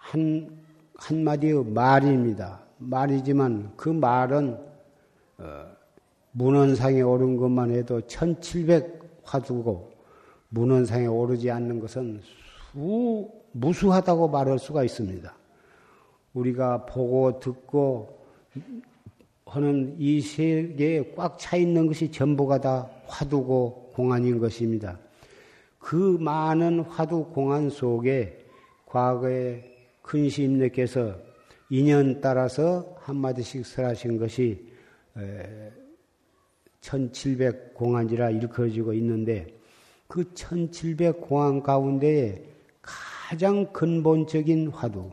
[0.00, 0.64] 한,
[0.96, 2.60] 한마디의 말입니다.
[2.78, 4.58] 말이지만 그 말은
[5.38, 5.66] 어,
[6.32, 9.92] 문헌상에 오른 것만 해도 1700 화두고
[10.50, 12.20] 문헌상에 오르지 않는 것은
[12.72, 15.34] 수, 무수하다고 말할 수가 있습니다.
[16.34, 18.18] 우리가 보고 듣고
[19.46, 24.98] 하는 이 세계에 꽉 차 있는 것이 전부가 다 화두고 공안인 것입니다.
[25.78, 28.46] 그 많은 화두 공안 속에
[28.86, 29.62] 과거에
[30.02, 31.16] 큰 시인님께서
[31.70, 34.72] 인연 따라서 한마디씩 설하신 것이
[36.80, 39.58] 1700 공안이라 일컬어지고 있는데
[40.06, 42.42] 그 1700 공안 가운데에
[42.80, 45.10] 가장 근본적인 화두,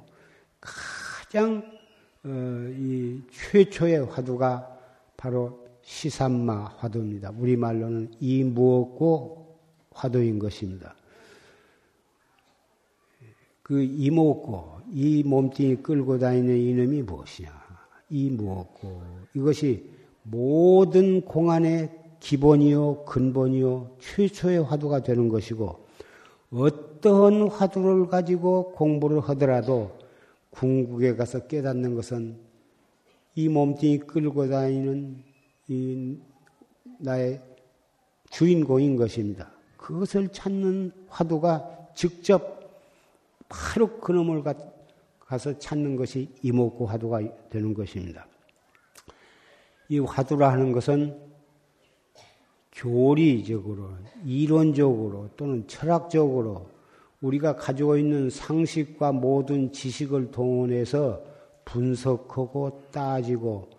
[0.61, 1.76] 가장
[2.24, 2.30] 어,
[2.72, 4.80] 이 최초의 화두가
[5.18, 7.32] 바로 시산마 화두입니다.
[7.38, 9.44] 우리말로는 이 무엇고
[9.95, 10.95] 화두인 것입니다.
[13.63, 17.49] 그 이목고, 이 몸뚱이 끌고 다니는 이놈이 무엇이냐?
[18.11, 19.01] 이 무엇고,
[19.33, 19.89] 이것이
[20.21, 21.89] 모든 공안의
[22.19, 25.85] 기본이요, 근본이요, 최초의 화두가 되는 것이고,
[26.51, 29.97] 어떠한 화두를 가지고 공부를 하더라도
[30.51, 32.37] 궁극에 가서 깨닫는 것은
[33.35, 35.23] 이 몸뚱이 끌고 다니는
[35.67, 36.17] 이
[36.99, 37.41] 나의
[38.29, 39.54] 주인공인 것입니다.
[39.86, 42.71] 그것을 찾는 화두가 직접
[43.47, 44.43] 바로 그놈을
[45.19, 47.21] 가서 찾는 것이 이목구 화두가
[47.51, 48.25] 되는 것입니다.
[49.88, 51.15] 이 화두라 하는 것은
[52.71, 53.91] 교리적으로,
[54.25, 56.67] 이론적으로 또는 철학적으로
[57.21, 61.21] 우리가 가지고 있는 상식과 모든 지식을 동원해서
[61.63, 63.69] 분석하고 따지고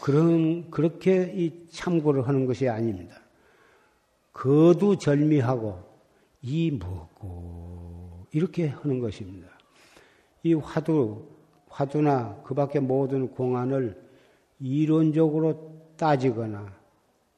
[0.00, 3.21] 그런 그렇게 이 참고를 하는 것이 아닙니다.
[4.32, 5.82] 거두절미하고
[6.42, 9.48] 이 뭐고 이렇게 하는 것입니다.
[10.42, 11.28] 이 화두
[11.68, 14.00] 화두나 그밖에 모든 공안을
[14.60, 16.66] 이론적으로 따지거나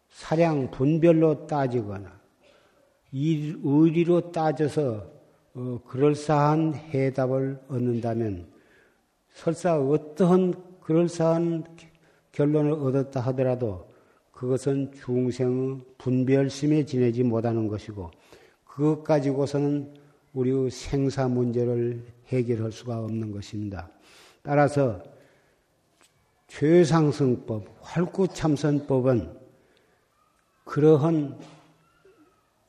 [0.08, 2.12] 사량 분별로 따지거나
[3.12, 5.14] 의리로 따져서
[5.54, 8.48] 어, 그럴싸한 해답을 얻는다면
[9.32, 11.64] 설사 어떠한 그럴싸한
[12.32, 13.93] 결론을 얻었다 하더라도
[14.34, 18.10] 그것은 중생의 분별심에 지내지 못하는 것이고
[18.64, 19.94] 그것 가지고서는
[20.32, 23.88] 우리의 생사 문제를 해결할 수가 없는 것입니다.
[24.42, 25.00] 따라서
[26.48, 29.38] 최상승법, 활구참선법은
[30.64, 31.38] 그러한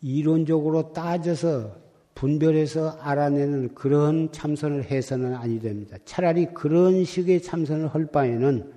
[0.01, 1.75] 이론적으로 따져서
[2.13, 5.97] 분별해서 알아내는 그런 참선을 해서는 아니 됩니다.
[6.05, 8.71] 차라리 그런 식의 참선을 할 바에는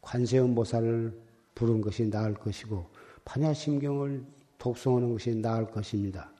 [0.00, 1.29] 관세음보살을
[1.60, 2.86] 부른 것이 나을 것이고
[3.26, 4.24] 반야심경을
[4.56, 6.32] 독송하는 것이 나을 것입니다.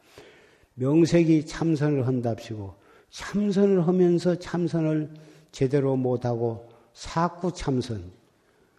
[0.75, 2.75] 명색이 참선을 한답시고
[3.11, 5.13] 참선을 하면서 참선을
[5.53, 8.11] 제대로 못하고 사구 참선,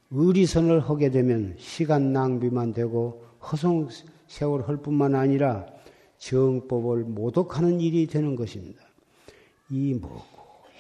[0.09, 3.89] 의리선을 하게 되면 시간 낭비만 되고 허송
[4.27, 5.67] 세월 할 뿐만 아니라
[6.17, 8.81] 정법을 모독하는 일이 되는 것입니다.
[9.69, 10.23] 이 뭐고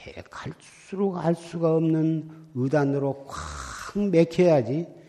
[0.07, 5.00] 해 갈수록 알 수가 없는 의단으로 꽉 맥혀야지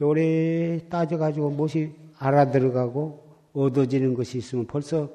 [0.00, 5.10] 요래 따져가지고 무엇이 알아들어가고 얻어지는 것이 있으면 벌써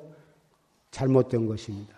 [0.91, 1.95] 잘못된 것입니다.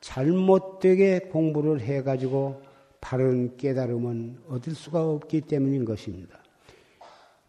[0.00, 2.62] 잘못되게 공부를 해가지고
[3.00, 6.38] 바른 깨달음은 얻을 수가 없기 때문인 것입니다.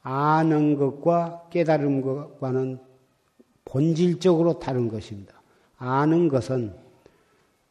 [0.01, 2.80] 아는 것과 깨달음과는
[3.66, 5.41] 본질적으로 다른 것입니다.
[5.78, 6.74] 아는 것은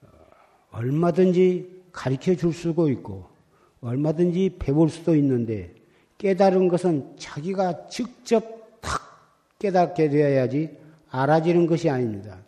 [0.03, 0.07] 어,
[0.73, 3.27] 얼마든지 가르쳐 줄 수도 있고,
[3.81, 5.75] 얼마든지 배울 수도 있는데,
[6.19, 9.01] 깨달은 것은 자기가 직접 탁
[9.59, 10.77] 깨닫게 되어야지
[11.11, 12.39] 알아지는 것이 아닙니다.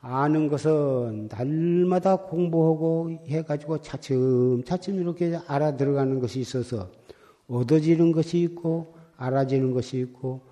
[0.00, 6.90] 아는 것은 날마다 공부하고 해가지고 차츰 차츰 이렇게 알아 들어가는 것이 있어서
[7.48, 10.42] 얻어지는 것이 있고 알아지는 것이 있고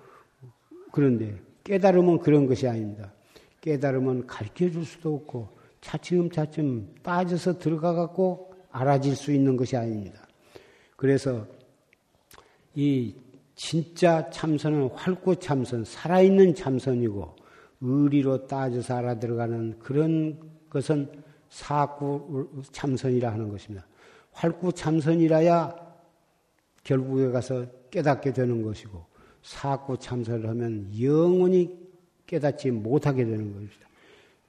[0.91, 3.13] 그런데 깨달음은 그런 것이 아닙니다.
[3.61, 5.49] 깨달음은 가르쳐 줄 수도 없고
[5.81, 10.27] 차츰차츰 빠져서 들어가 갖고 알아질 수 있는 것이 아닙니다.
[10.95, 11.45] 그래서
[12.75, 13.15] 이
[13.55, 17.35] 진짜 참선은 활구 참선, 살아있는 참선이고
[17.81, 21.09] 의리로 따져서 알아들어가는 그런 것은
[21.49, 23.87] 사구 참선이라 하는 것입니다.
[24.33, 25.75] 활구 참선이라야
[26.83, 29.05] 결국에 가서 깨닫게 되는 것이고
[29.41, 31.71] 사구 참선을 하면 영원히
[32.25, 33.87] 깨닫지 못하게 되는 것입니다.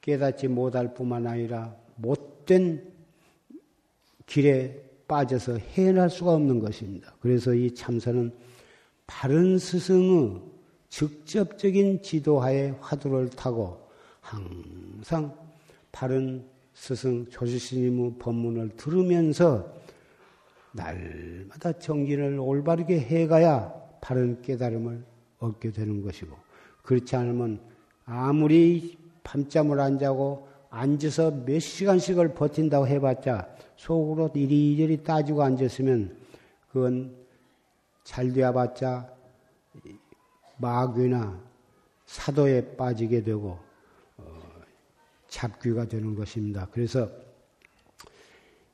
[0.01, 2.93] 깨닫지 못할 뿐만 아니라 못된
[4.27, 7.15] 길에 빠져서 헤어날 수가 없는 것입니다.
[7.21, 8.33] 그래서 이 참선은
[9.07, 10.41] 바른 스승의
[10.89, 13.89] 직접적인 지도하에 화두를 타고
[14.21, 15.35] 항상
[15.93, 16.45] 바른
[16.75, 19.73] 스승 조지스님의 법문을 들으면서
[20.73, 25.05] 날마다 정진을 올바르게 해가야 바른 깨달음을
[25.39, 26.37] 얻게 되는 것이고
[26.83, 27.61] 그렇지 않으면
[28.05, 36.19] 아무리 밤잠을 안 자고 앉아서 몇 시간씩을 버틴다고 해봤자 속으로 이리저리 따지고 앉았으면
[36.71, 37.17] 그건
[38.05, 39.11] 잘 되어봤자
[40.59, 41.43] 마귀나
[42.05, 43.59] 사도에 빠지게 되고
[44.19, 44.43] 어,
[45.29, 46.69] 잡귀가 되는 것입니다.
[46.71, 47.11] 그래서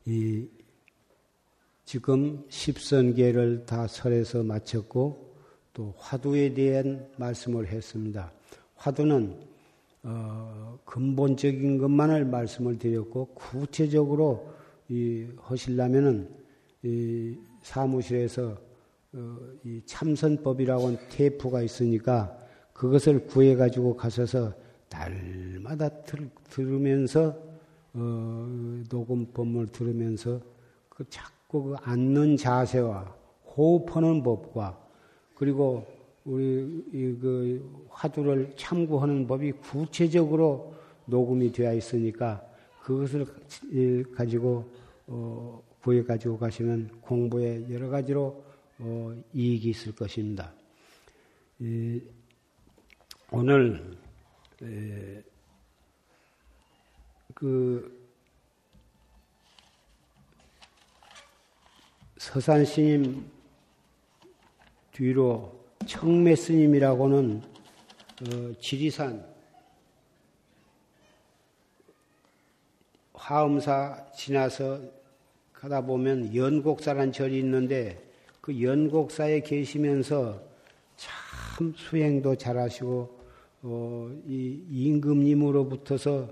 [0.04, 0.48] 이
[1.84, 5.36] 지금 십선계를 다 설해서 마쳤고
[5.72, 8.32] 또 화두에 대한 말씀을 했습니다.
[8.74, 9.51] 화두는
[10.04, 14.52] 어, 근본적인 것만을 말씀을 드렸고 구체적으로
[14.88, 16.28] 이, 하시려면은
[16.82, 18.56] 이 사무실에서
[19.14, 22.36] 어, 이 참선법이라고 하는 테이프가 있으니까
[22.72, 24.54] 그것을 구해 가지고 가셔서
[24.90, 27.36] 날마다 들, 들으면서
[27.94, 30.40] 어, 녹음 법문을 들으면서
[30.88, 33.14] 그 자꾸 그 앉는 자세와
[33.54, 34.78] 호흡하는 법과
[35.34, 35.86] 그리고
[36.24, 40.74] 우리 그 화두를 참고하는 법이 구체적으로
[41.06, 42.42] 녹음이 되어 있으니까
[42.82, 43.26] 그것을
[44.14, 44.70] 가지고
[45.06, 48.44] 어, 구해 가지고 가시면 공부에 여러 가지로
[48.78, 50.52] 어, 이익이 있을 것입니다.
[53.30, 53.96] 오늘
[57.34, 58.02] 그
[62.18, 63.28] 서산 스님
[64.92, 69.24] 뒤로 청매 스님이라고는 어, 지리산
[73.14, 74.80] 화엄사 지나서
[75.52, 78.02] 가다 보면 연곡사란 절이 있는데
[78.40, 80.42] 그 연곡사에 계시면서
[80.96, 83.20] 참 수행도 잘하시고
[83.62, 86.28] 어, 이 임금님으로부터서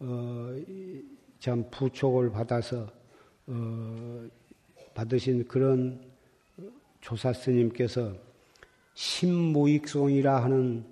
[0.00, 0.56] 어,
[1.38, 2.90] 참 부촉을 받아서
[3.46, 4.26] 어,
[4.94, 6.00] 받으신 그런
[7.00, 8.14] 조사 스님께서
[8.94, 10.84] 신무익송이라 하는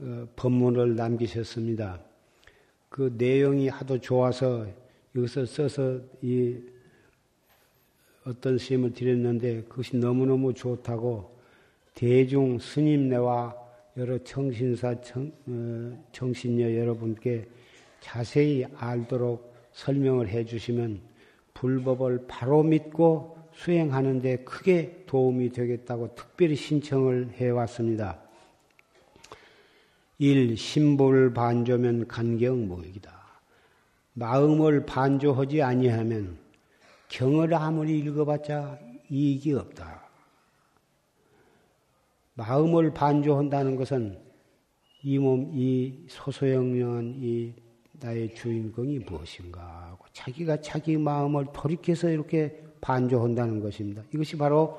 [0.00, 2.00] 어, 법문을 남기셨습니다.
[2.88, 4.66] 그 내용이 하도 좋아서
[5.16, 6.56] 여기서 써서 이
[8.24, 11.38] 어떤 시임을 드렸는데 그것이 너무너무 좋다고
[11.94, 13.56] 대중 스님네와
[13.96, 17.48] 여러 청신사 청, 어, 청신녀 여러분께
[18.00, 21.00] 자세히 알도록 설명을 해 주시면
[21.54, 28.20] 불법을 바로 믿고 수행하는 데 크게 도움이 되겠다고 특별히 신청을 해 왔습니다.
[30.18, 30.56] 1.
[30.56, 33.12] 심볼 반조면 간경무익이다.
[34.14, 36.38] 마음을 반조하지 아니하면
[37.08, 38.78] 경을 아무리 읽어봤자
[39.10, 40.08] 이익이 없다.
[42.34, 44.20] 마음을 반조한다는 것은
[45.02, 47.54] 이 몸, 이 소소영령한 이
[48.00, 54.02] 나의 주인공이 무엇인가 하고 자기가 자기 마음을 돌이켜서 이렇게 반조한다는 것입니다.
[54.14, 54.78] 이것이 바로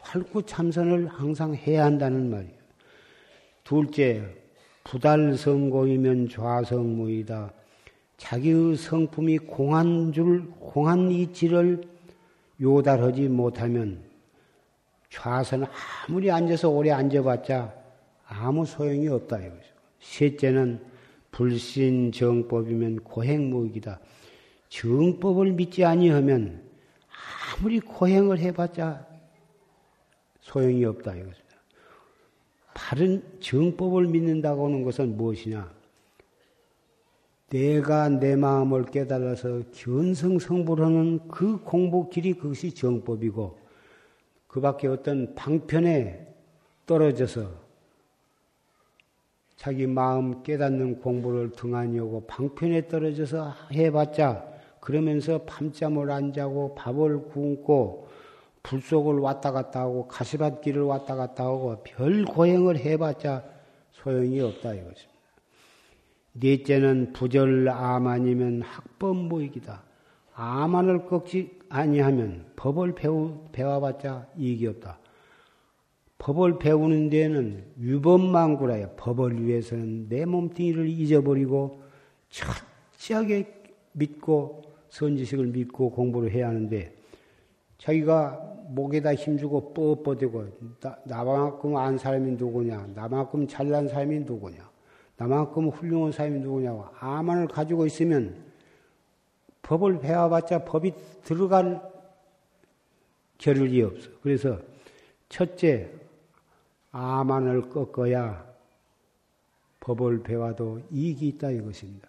[0.00, 2.58] 활구 참선을 항상 해야 한다는 말이에요.
[3.64, 4.24] 둘째,
[4.84, 7.52] 부달성고이면 좌성무이다.
[8.16, 11.82] 자기의 성품이 공한 줄, 공한 이치를
[12.60, 14.02] 요달하지 못하면
[15.10, 15.66] 좌선
[16.06, 17.72] 아무리 앉아서 오래 앉아봤자
[18.26, 19.62] 아무 소용이 없다 이거죠.
[20.00, 20.80] 셋째는
[21.30, 24.00] 불신 정법이면 고행무익이다.
[24.68, 26.62] 정법을 믿지 아니하면
[27.58, 29.06] 아무리 고행을 해봤자
[30.40, 31.42] 소용이 없다 이거죠.
[32.74, 35.78] 바른 정법을 믿는다고 하는 것은 무엇이냐?
[37.50, 43.58] 내가 내 마음을 깨달아서 견성성불하는 그 공부 길이 그것이 정법이고
[44.46, 46.26] 그 밖에 어떤 방편에
[46.86, 47.67] 떨어져서
[49.58, 54.46] 자기 마음 깨닫는 공부를 등한히 하고 방편에 떨어져서 해봤자
[54.78, 58.06] 그러면서 밤잠을 안 자고 밥을 굶고
[58.62, 63.44] 불 속을 왔다 갔다 하고 가시밭길을 왔다 갔다 하고 별 고행을 해봤자
[63.90, 65.18] 소용이 없다 이것입니다.
[66.34, 69.82] 넷째는 부절암 아니면 학법무익이다.
[70.34, 72.94] 암만을 꺾지 아니하면 법을
[73.50, 75.00] 배워봤자 이익이 없다.
[76.18, 78.94] 법을 배우는 데는 유법망구라요.
[78.96, 81.82] 법을 위해서는 내 몸뚱이를 잊어버리고
[82.28, 83.54] 철저하게
[83.92, 86.92] 믿고 선지식을 믿고 공부를 해야 하는데
[87.78, 94.68] 자기가 목에다 힘주고 뻣뻣대고 나, 나만큼 안 사람이 누구냐 나만큼 잘난 사람이 누구냐
[95.16, 98.36] 나만큼 훌륭한 사람이 누구냐고 아만을 가지고 있으면
[99.62, 100.92] 법을 배워봤자 법이
[101.22, 101.80] 들어갈
[103.38, 104.10] 겨를이 없어.
[104.22, 104.58] 그래서
[105.28, 105.90] 첫째
[106.90, 108.46] 아만을 꺾어야
[109.80, 112.08] 법을 배워도 이익이 있다 이것입니다.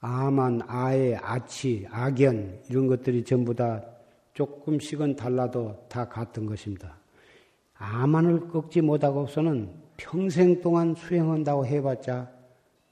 [0.00, 3.84] 아만, 아의, 아치, 악연 이런 것들이 전부 다
[4.34, 6.96] 조금씩은 달라도 다 같은 것입니다.
[7.74, 12.30] 아만을 꺾지 못하고서는 평생 동안 수행한다고 해봤자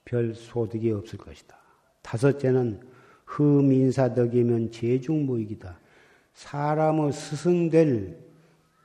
[0.04, 1.56] 별 소득이 없을 것이다.
[2.02, 2.80] 다섯째는
[3.26, 5.78] 흠인사덕이면 제중무익이다.
[6.34, 8.25] 사람의 스승될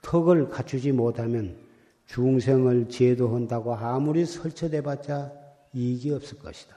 [0.01, 1.57] 턱을 갖추지 못하면
[2.07, 5.31] 중생을 제도한다고 아무리 설쳐대봤자
[5.73, 6.75] 이익이 없을 것이다.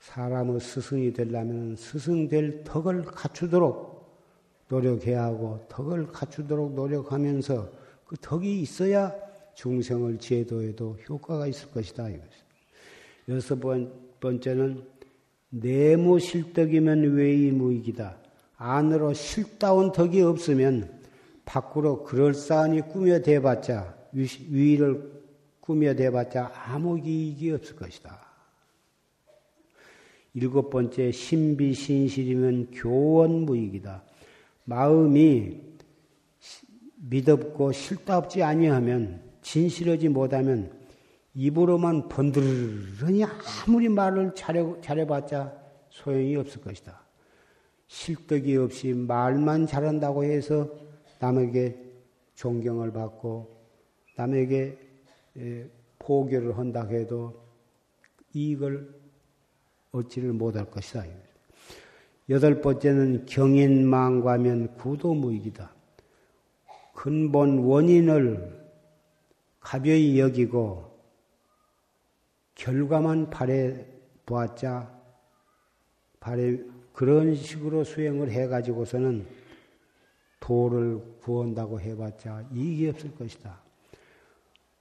[0.00, 3.98] 사람의 스승이 되려면 스승 될 턱을 갖추도록
[4.68, 7.70] 노력해야 하고 덕을 갖추도록 노력하면서
[8.06, 9.14] 그 덕이 있어야
[9.54, 12.08] 중생을 제도에도 효과가 있을 것이다.
[13.28, 13.58] 여섯
[14.20, 14.84] 번째는
[15.50, 18.16] 내무 실덕이면 외이 무익이다.
[18.56, 20.97] 안으로 실다운 덕이 없으면
[21.48, 25.10] 밖으로 그럴싸하니 꾸며대봤자 위를
[25.60, 28.20] 꾸며대봤자 아무 이익이 없을 것이다.
[30.34, 34.04] 일곱 번째 신비신실이면 교원무익이다.
[34.64, 35.58] 마음이
[36.96, 40.70] 믿었고 실답지 아니하면 진실하지 못하면
[41.34, 45.54] 입으로만 번들으니 아무리 말을 잘해, 잘해봤자
[45.88, 47.00] 소용이 없을 것이다.
[47.86, 50.87] 실덕이 없이 말만 잘한다고 해서
[51.18, 51.76] 남에게
[52.34, 53.56] 존경을 받고
[54.16, 54.78] 남에게
[55.98, 57.42] 포교를 한다 해도
[58.34, 58.94] 이익을
[59.92, 61.04] 얻지를 못할 것이다.
[62.28, 65.72] 여덟 번째는 경인망과면 구도무익이다.
[66.94, 68.58] 근본 원인을
[69.60, 70.98] 가벼이 여기고
[72.54, 73.86] 결과만 바래
[74.26, 74.98] 보았자
[76.20, 76.58] 바래
[76.92, 79.26] 그런 식으로 수행을 해가지고서는
[80.48, 83.60] 도를 구한다고 해봤자 이익이 없을 것이다.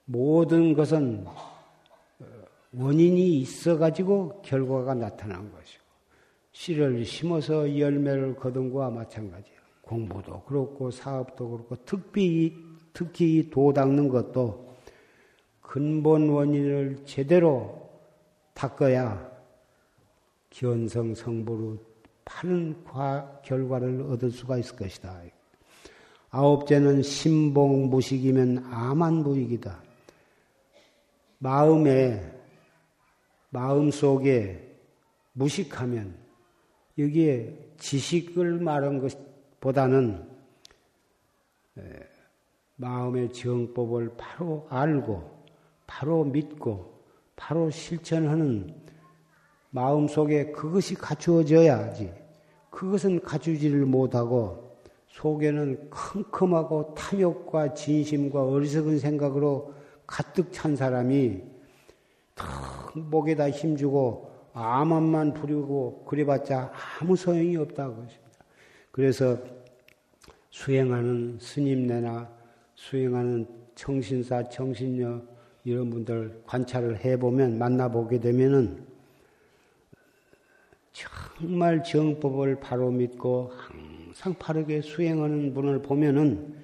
[0.06, 1.26] 모든 것은
[2.74, 5.84] 원인이 있어가지고 결과가 나타난 것이고
[6.54, 9.58] 씨를 심어서 열매를 거둔 것과 마찬가지야.
[9.82, 12.56] 공부도 그렇고 사업도 그렇고 특히
[12.94, 14.74] 특히 도 닦는 것도
[15.60, 17.90] 근본 원인을 제대로
[18.54, 19.30] 닦아야
[20.50, 21.78] 견성 성부로
[22.24, 22.86] 파는
[23.44, 25.24] 결과를 얻을 수가 있을 것이다.
[26.30, 29.82] 아홉째는 신봉 무식이면 아만 무익이다.
[31.40, 32.34] 마음에
[33.50, 34.78] 마음 속에
[35.34, 36.16] 무식하면
[36.98, 40.28] 여기에 지식을 말한 것보다는
[42.76, 45.38] 마음의 정법을 바로 알고
[45.86, 47.02] 바로 믿고
[47.36, 48.76] 바로 실천하는
[49.70, 52.12] 마음 속에 그것이 갖추어져야지.
[52.70, 54.67] 그것은 갖추지를 못하고
[55.18, 59.74] 속에는 컴컴하고 탐욕과 진심과 어리석은 생각으로
[60.06, 61.42] 가득 찬 사람이
[62.36, 68.28] 턱 목에다 힘주고 암암만 부리고 그래봤자 아무 소용이 없다고 것입니다.
[68.92, 69.38] 그래서
[70.52, 72.30] 수행하는 스님네나
[72.76, 75.22] 수행하는 청신사, 청신녀
[75.64, 78.86] 이런 분들 관찰을 해보면 만나보게 되면은
[80.94, 83.52] 정말 정법을 바로 믿고
[84.18, 86.56] 항상 바르게 수행하는 분을 보면은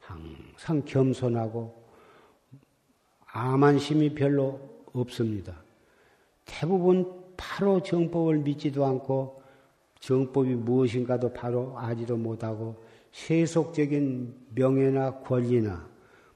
[0.00, 1.72] 항상 겸손하고
[3.26, 4.58] 암한심이 별로
[4.92, 5.62] 없습니다.
[6.44, 9.40] 대부분 바로 정법을 믿지도 않고
[10.00, 12.82] 정법이 무엇인가도 바로 아지도 못하고
[13.12, 15.88] 세속적인 명예나 권리나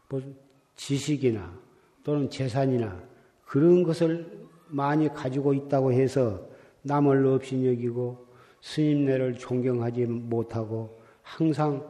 [0.08, 0.22] 뭐
[0.76, 1.58] 지식이나
[2.04, 3.02] 또는 재산이나
[3.46, 6.46] 그런 것을 많이 가지고 있다고 해서
[6.82, 8.21] 남을 없이 여기고
[8.62, 11.84] 스님네를 존경하지 못하고 항상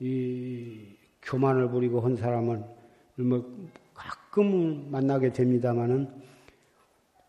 [0.00, 2.64] 이 교만을 부리고 한 사람은
[3.16, 3.56] 뭐
[3.94, 6.08] 가끔 만나게 됩니다마는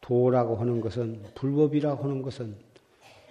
[0.02, 2.56] 도라고 하는 것은 불법이라고 하는 것은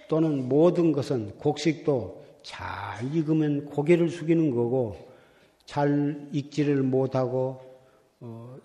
[0.09, 4.95] 또는 모든 것은 곡식도 잘 익으면 고개를 숙이는 거고
[5.65, 7.59] 잘 익지를 못하고
[8.21, 8.57] 어,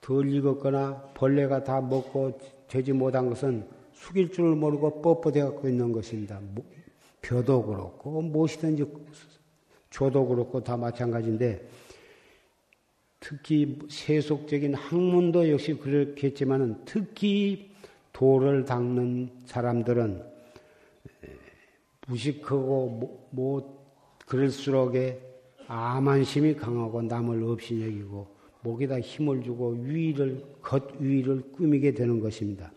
[0.00, 2.38] 덜 익었거나 벌레가 다 먹고
[2.68, 3.66] 되지 못한 것은
[4.00, 6.40] 숙일 줄을 모르고 뻣뻣해 갖고 있는 것입니다.
[7.20, 8.86] 벼도 그렇고 무엇이든지
[9.90, 11.68] 조도 그렇고 다 마찬가지인데
[13.20, 17.70] 특히 세속적인 학문도 역시 그렇겠지만은 특히
[18.12, 20.24] 도를 닦는 사람들은
[22.06, 23.80] 무식하고 못
[24.26, 25.20] 그럴수록에
[25.66, 32.72] 암한심이 강하고 남을 없이 여기고 목에다 힘을 주고 위를 겉 위를 꾸미게 되는 것입니다.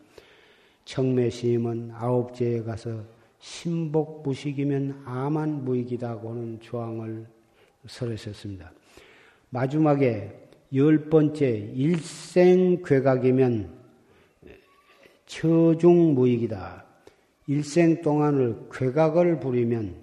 [0.86, 3.04] 청매심은 아홉째에 가서
[3.40, 7.26] 신복 무식이면 암한 무익이다고 하는 조항을
[7.88, 8.72] 설하셨습니다.
[9.50, 13.70] 마지막에 열 번째 일생 괴각이면
[15.26, 16.86] 처중 무익이다.
[17.48, 19.96] 일생 동안을 괴각을 부리면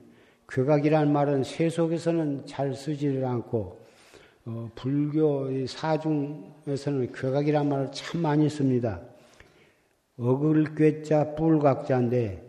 [0.49, 3.81] 괴각이란 말은 세속에서는 잘 쓰지를 않고
[4.47, 9.01] 어, 불교 사중에서는 괴각이란 말을 참 많이 씁니다.
[10.23, 12.47] 어글 꾀자 뿔각자인데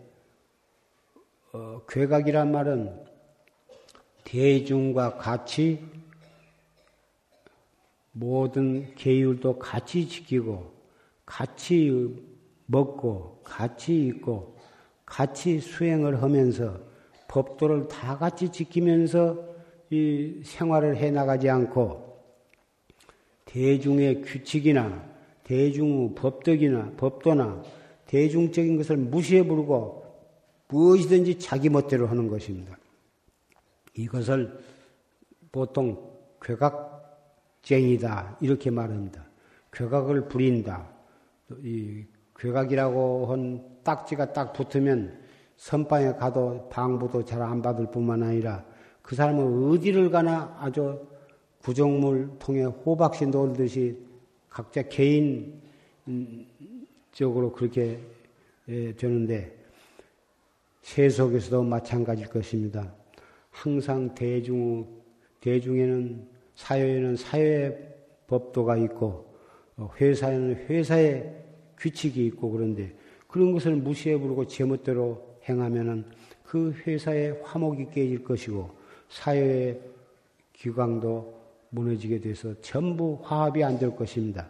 [1.54, 2.94] 어, 괴각이란 말은
[4.24, 5.82] 대중과 같이
[8.12, 10.70] 모든 계율도 같이 지키고
[11.24, 12.14] 같이
[12.66, 14.58] 먹고 같이 있고
[15.06, 16.78] 같이 수행을 하면서
[17.28, 19.48] 법도를 다 같이 지키면서
[19.88, 22.22] 이 생활을 해 나가지 않고
[23.46, 25.11] 대중의 규칙이나
[25.44, 27.62] 대중의 법덕이나 법도나
[28.06, 30.02] 대중적인 것을 무시해 부르고
[30.68, 32.76] 무엇이든지 자기 멋대로 하는 것입니다.
[33.94, 34.58] 이것을
[35.50, 39.26] 보통 괴각쟁이다 이렇게 말합니다.
[39.72, 40.88] 괴각을 부린다.
[41.62, 42.04] 이
[42.36, 45.20] 괴각이라고 한 딱지가 딱 붙으면
[45.56, 48.64] 선방에 가도 방부도 잘 안 받을 뿐만 아니라
[49.02, 51.06] 그 사람은 어디를 가나 아주
[51.62, 53.96] 구정물 통해 호박씨 놀듯이
[54.52, 55.62] 각자 개인적으로
[57.52, 57.98] 그렇게
[58.68, 59.56] 예, 되는데
[60.82, 62.94] 세속에서도 마찬가지일 것입니다.
[63.50, 64.86] 항상 대중
[65.40, 67.96] 대중에는 사회에는 사회
[68.26, 69.34] 법도가 있고
[69.76, 71.34] 어, 회사에는 회사의
[71.78, 72.94] 규칙이 있고 그런데
[73.26, 76.04] 그런 것을 무시해 부르고 제멋대로 행하면은
[76.44, 78.70] 그 회사의 화목이 깨질 것이고
[79.08, 79.80] 사회의
[80.52, 81.41] 기강도
[81.72, 84.48] 무너지게 돼서 전부 화합이 안 될 것입니다.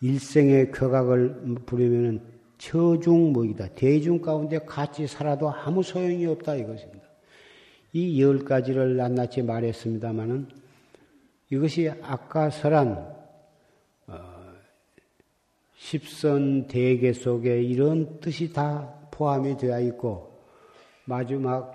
[0.00, 2.20] 일생의 쾌각을 부리면은
[2.58, 3.68] 처중목이다.
[3.74, 7.02] 대중 가운데 같이 살아도 아무 소용이 없다 이것입니다.
[7.94, 10.48] 이 열 가지를 낱낱이 말했습니다마는
[11.50, 13.14] 이것이 아까 설한
[14.06, 14.18] 어,
[15.76, 20.40] 십선 대계 속에 이런 뜻이 다 포함이 되어 있고
[21.04, 21.74] 마지막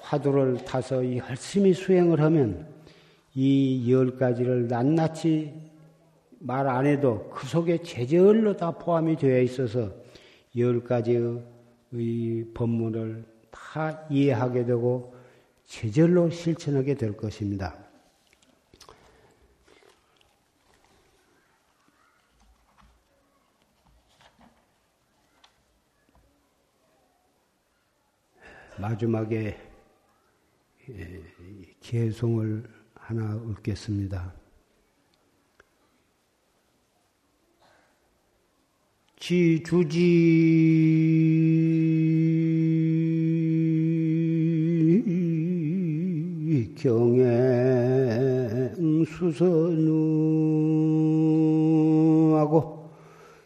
[0.00, 2.75] 화두를 타서 열심히 수행을 하면
[3.36, 5.52] 이 열 가지를 낱낱이
[6.38, 9.92] 말 안 해도 그 속에 제절로 다 포함이 되어 있어서
[10.56, 11.42] 열 가지의
[12.54, 15.14] 법문을 다 이해하게 되고
[15.64, 17.76] 제절로 실천하게 될 것입니다.
[28.78, 29.58] 마지막에
[31.80, 34.34] 개송을 하나 읊겠습니다.
[39.14, 39.94] 지주지
[46.76, 47.44] 경행
[49.06, 50.50] 수선우하고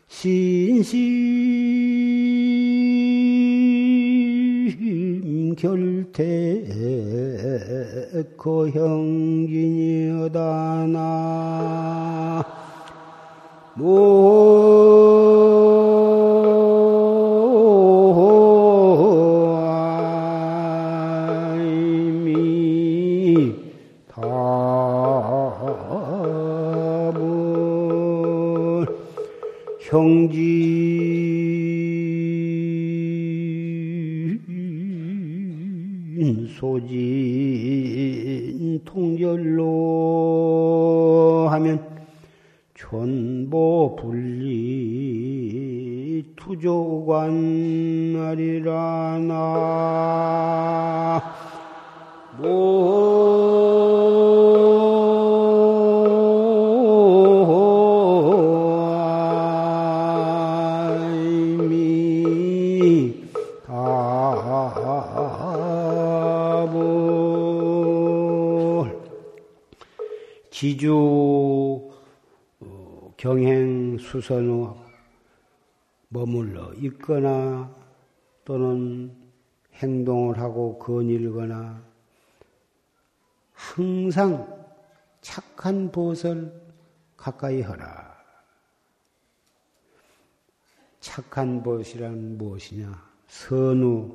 [0.08, 1.10] 신심
[5.54, 7.19] 결태
[8.36, 9.00] 거형진이여다나
[70.60, 71.90] 지주
[72.60, 74.76] 어, 경행 수선후
[76.10, 77.74] 머물러 있거나
[78.44, 79.10] 또는
[79.72, 81.82] 행동을 하고 거닐거나
[83.54, 84.66] 항상
[85.22, 86.52] 착한 벗을
[87.16, 88.22] 가까이 하라.
[91.00, 93.02] 착한 벗이란 무엇이냐?
[93.28, 94.14] 선우,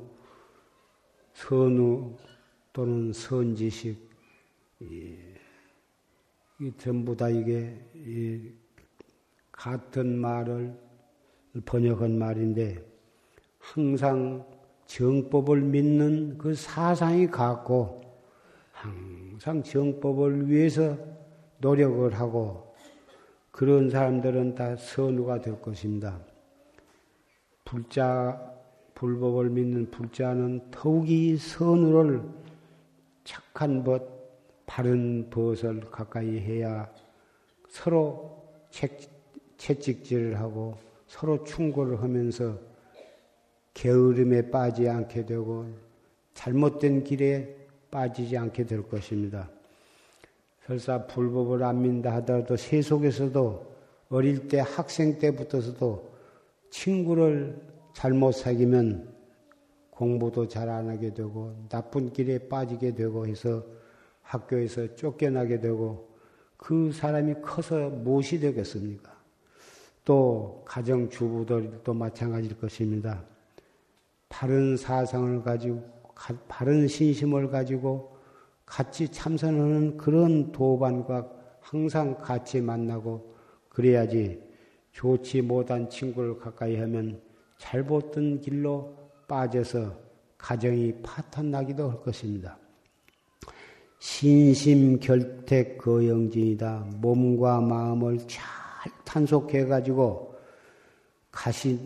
[1.34, 2.16] 선우
[2.72, 3.98] 또는 선지식,
[4.78, 5.25] 이,
[6.58, 8.50] 이 전부 다 이게 이
[9.52, 10.74] 같은 말을
[11.64, 12.82] 번역한 말인데
[13.58, 14.46] 항상
[14.86, 18.00] 정법을 믿는 그 사상이 같고
[18.72, 20.96] 항상 정법을 위해서
[21.58, 22.74] 노력을 하고
[23.50, 26.20] 그런 사람들은 다 선우가 될 것입니다.
[27.64, 28.54] 불자,
[28.94, 32.22] 불법을 믿는 불자는 더욱이 선우를
[33.24, 34.15] 착한 벗,
[34.66, 36.92] 바른 벗을 가까이 해야
[37.68, 38.88] 서로 채,
[39.56, 42.58] 채찍질을 하고 서로 충고를 하면서
[43.74, 45.66] 게으름에 빠지지 않게 되고
[46.34, 47.56] 잘못된 길에
[47.90, 49.48] 빠지지 않게 될 것입니다.
[50.66, 53.76] 설사 불법을 안 믿는다 하더라도 세속에서도
[54.08, 56.12] 어릴 때 학생 때부터서도
[56.70, 57.60] 친구를
[57.94, 59.14] 잘못 사귀면
[59.90, 63.64] 공부도 잘 안 하게 되고 나쁜 길에 빠지게 되고 해서
[64.26, 66.08] 학교에서 쫓겨나게 되고
[66.56, 69.14] 그 사람이 커서 무엇이 되겠습니까?
[70.04, 73.24] 또 가정 주부들도 마찬가지일 것입니다.
[74.28, 75.84] 바른 사상을 가지고
[76.48, 78.16] 바른 신심을 가지고
[78.64, 83.34] 같이 참선하는 그런 도반과 항상 같이 만나고
[83.68, 84.42] 그래야지
[84.92, 87.20] 좋지 못한 친구를 가까이 하면
[87.58, 88.96] 잘못된 길로
[89.28, 89.96] 빠져서
[90.38, 92.58] 가정이 파탄 나기도 할 것입니다.
[93.98, 96.86] 신심 결택 거영진이다.
[96.96, 98.44] 몸과 마음을 잘
[99.04, 100.34] 탄속해 가지고
[101.30, 101.78] 가시,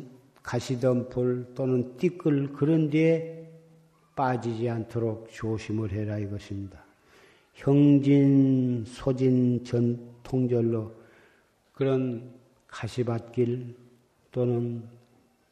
[0.42, 3.48] 가시던 불 또는 띠끌 그런 데에
[4.14, 6.84] 빠지지 않도록 조심을 해라 이것입니다.
[7.54, 10.92] 형진, 소진, 전 통절로
[11.72, 12.30] 그런
[12.66, 13.74] 가시밭길
[14.30, 14.82] 또는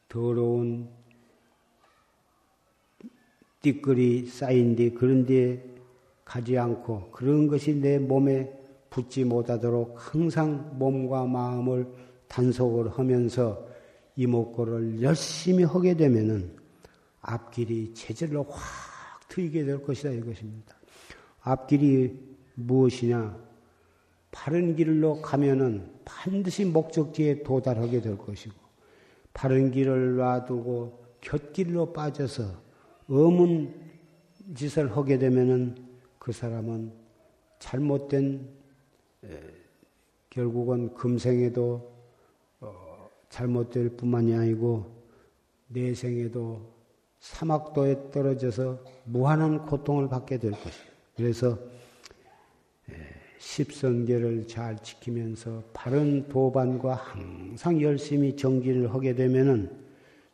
[0.07, 0.87] 더러운
[3.61, 5.61] 띠끌이 쌓인 데 그런 데에
[6.29, 8.53] 가지 않고 그런 것이 내 몸에
[8.91, 11.91] 붙지 못하도록 항상 몸과 마음을
[12.27, 13.67] 단속을 하면서
[14.15, 16.55] 이목구를 열심히 하게 되면은
[17.21, 20.75] 앞길이 체질로 확 트이게 될 것이다 이것입니다.
[21.41, 22.15] 앞길이
[22.53, 23.35] 무엇이냐?
[24.29, 28.53] 바른 길로 가면은 반드시 목적지에 도달하게 될 것이고
[29.33, 32.43] 바른 길을 놔두고 곁길로 빠져서
[33.09, 33.73] 어문
[34.53, 35.88] 짓을 하게 되면은
[36.19, 36.91] 그 사람은
[37.57, 38.47] 잘못된
[40.29, 41.91] 결국은 금생에도
[42.61, 44.85] 어, 잘못될 뿐만이 아니고
[45.67, 46.61] 내생에도
[47.19, 50.89] 사막도에 떨어져서 무한한 고통을 받게 될 것이에요.
[51.15, 51.59] 그래서
[53.39, 59.71] 십성계를 잘 지키면서 바른 도반과 항상 열심히 정진을 하게 되면은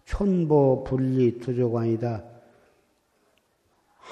[0.05, 2.34] 촌보 분리 투조관이다.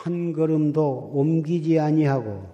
[0.04, 2.54] 한 걸음도 옮기지 아니하고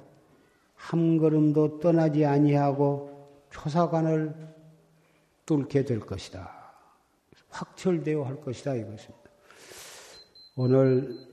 [0.76, 4.36] 한 걸음도 떠나지 아니하고 초사관을
[5.47, 6.76] 뚫게 될 것이다.
[7.50, 9.32] 확철되어 할 것이다 이것입니다.
[10.58, 11.28] 오늘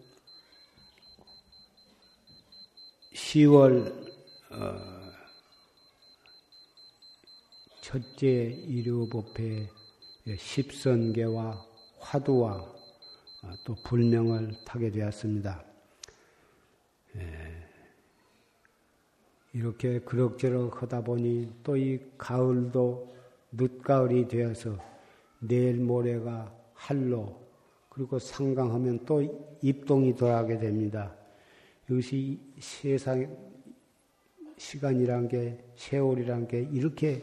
[3.13, 3.93] 10월
[4.53, 4.79] 어,
[7.83, 9.69] 첫째 일요법회
[10.39, 11.63] 십선계와
[11.99, 15.76] 화두와 어, 또 불명을 타게 되었습니다.
[19.53, 23.15] 이렇게 그럭저럭 하다 보니 또 이 가을도
[23.53, 24.77] 늦가을이 되어서
[25.41, 27.41] 내일 모레가 할로
[27.89, 29.23] 그리고 상강하면 또
[29.63, 31.15] 입동이 돌아가게 됩니다.
[31.89, 33.35] 이것이 세상
[34.59, 37.23] 시간이란 게 세월이란 게 이렇게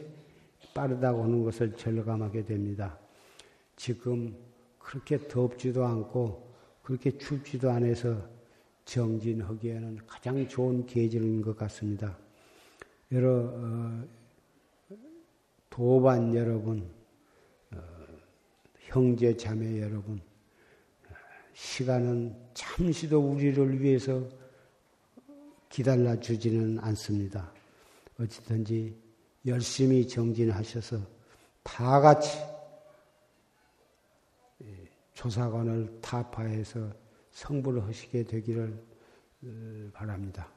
[0.74, 2.98] 빠르다고 하는 것을 절감하게 됩니다.
[3.76, 4.36] 지금
[4.80, 8.33] 그렇게 덥지도 않고 그렇게 춥지도 않아서
[8.86, 12.18] 정진하기에는 가장 좋은 계절인 것 같습니다.
[13.12, 14.08] 여러 어,
[15.70, 16.90] 도반 여러분,
[17.72, 17.78] 어,
[18.76, 20.22] 형제 자매 여러분,
[21.54, 24.28] 시간은 잠시도 우리를 위해서
[25.70, 27.52] 기다려 주지는 않습니다.
[28.20, 28.96] 어찌든지
[29.46, 31.00] 열심히 정진하셔서
[31.64, 32.38] 다 같이
[35.14, 37.03] 조사관을 타파해서
[37.34, 38.82] 성불을 하시게 되기를
[39.44, 40.53] 어, 바랍니다.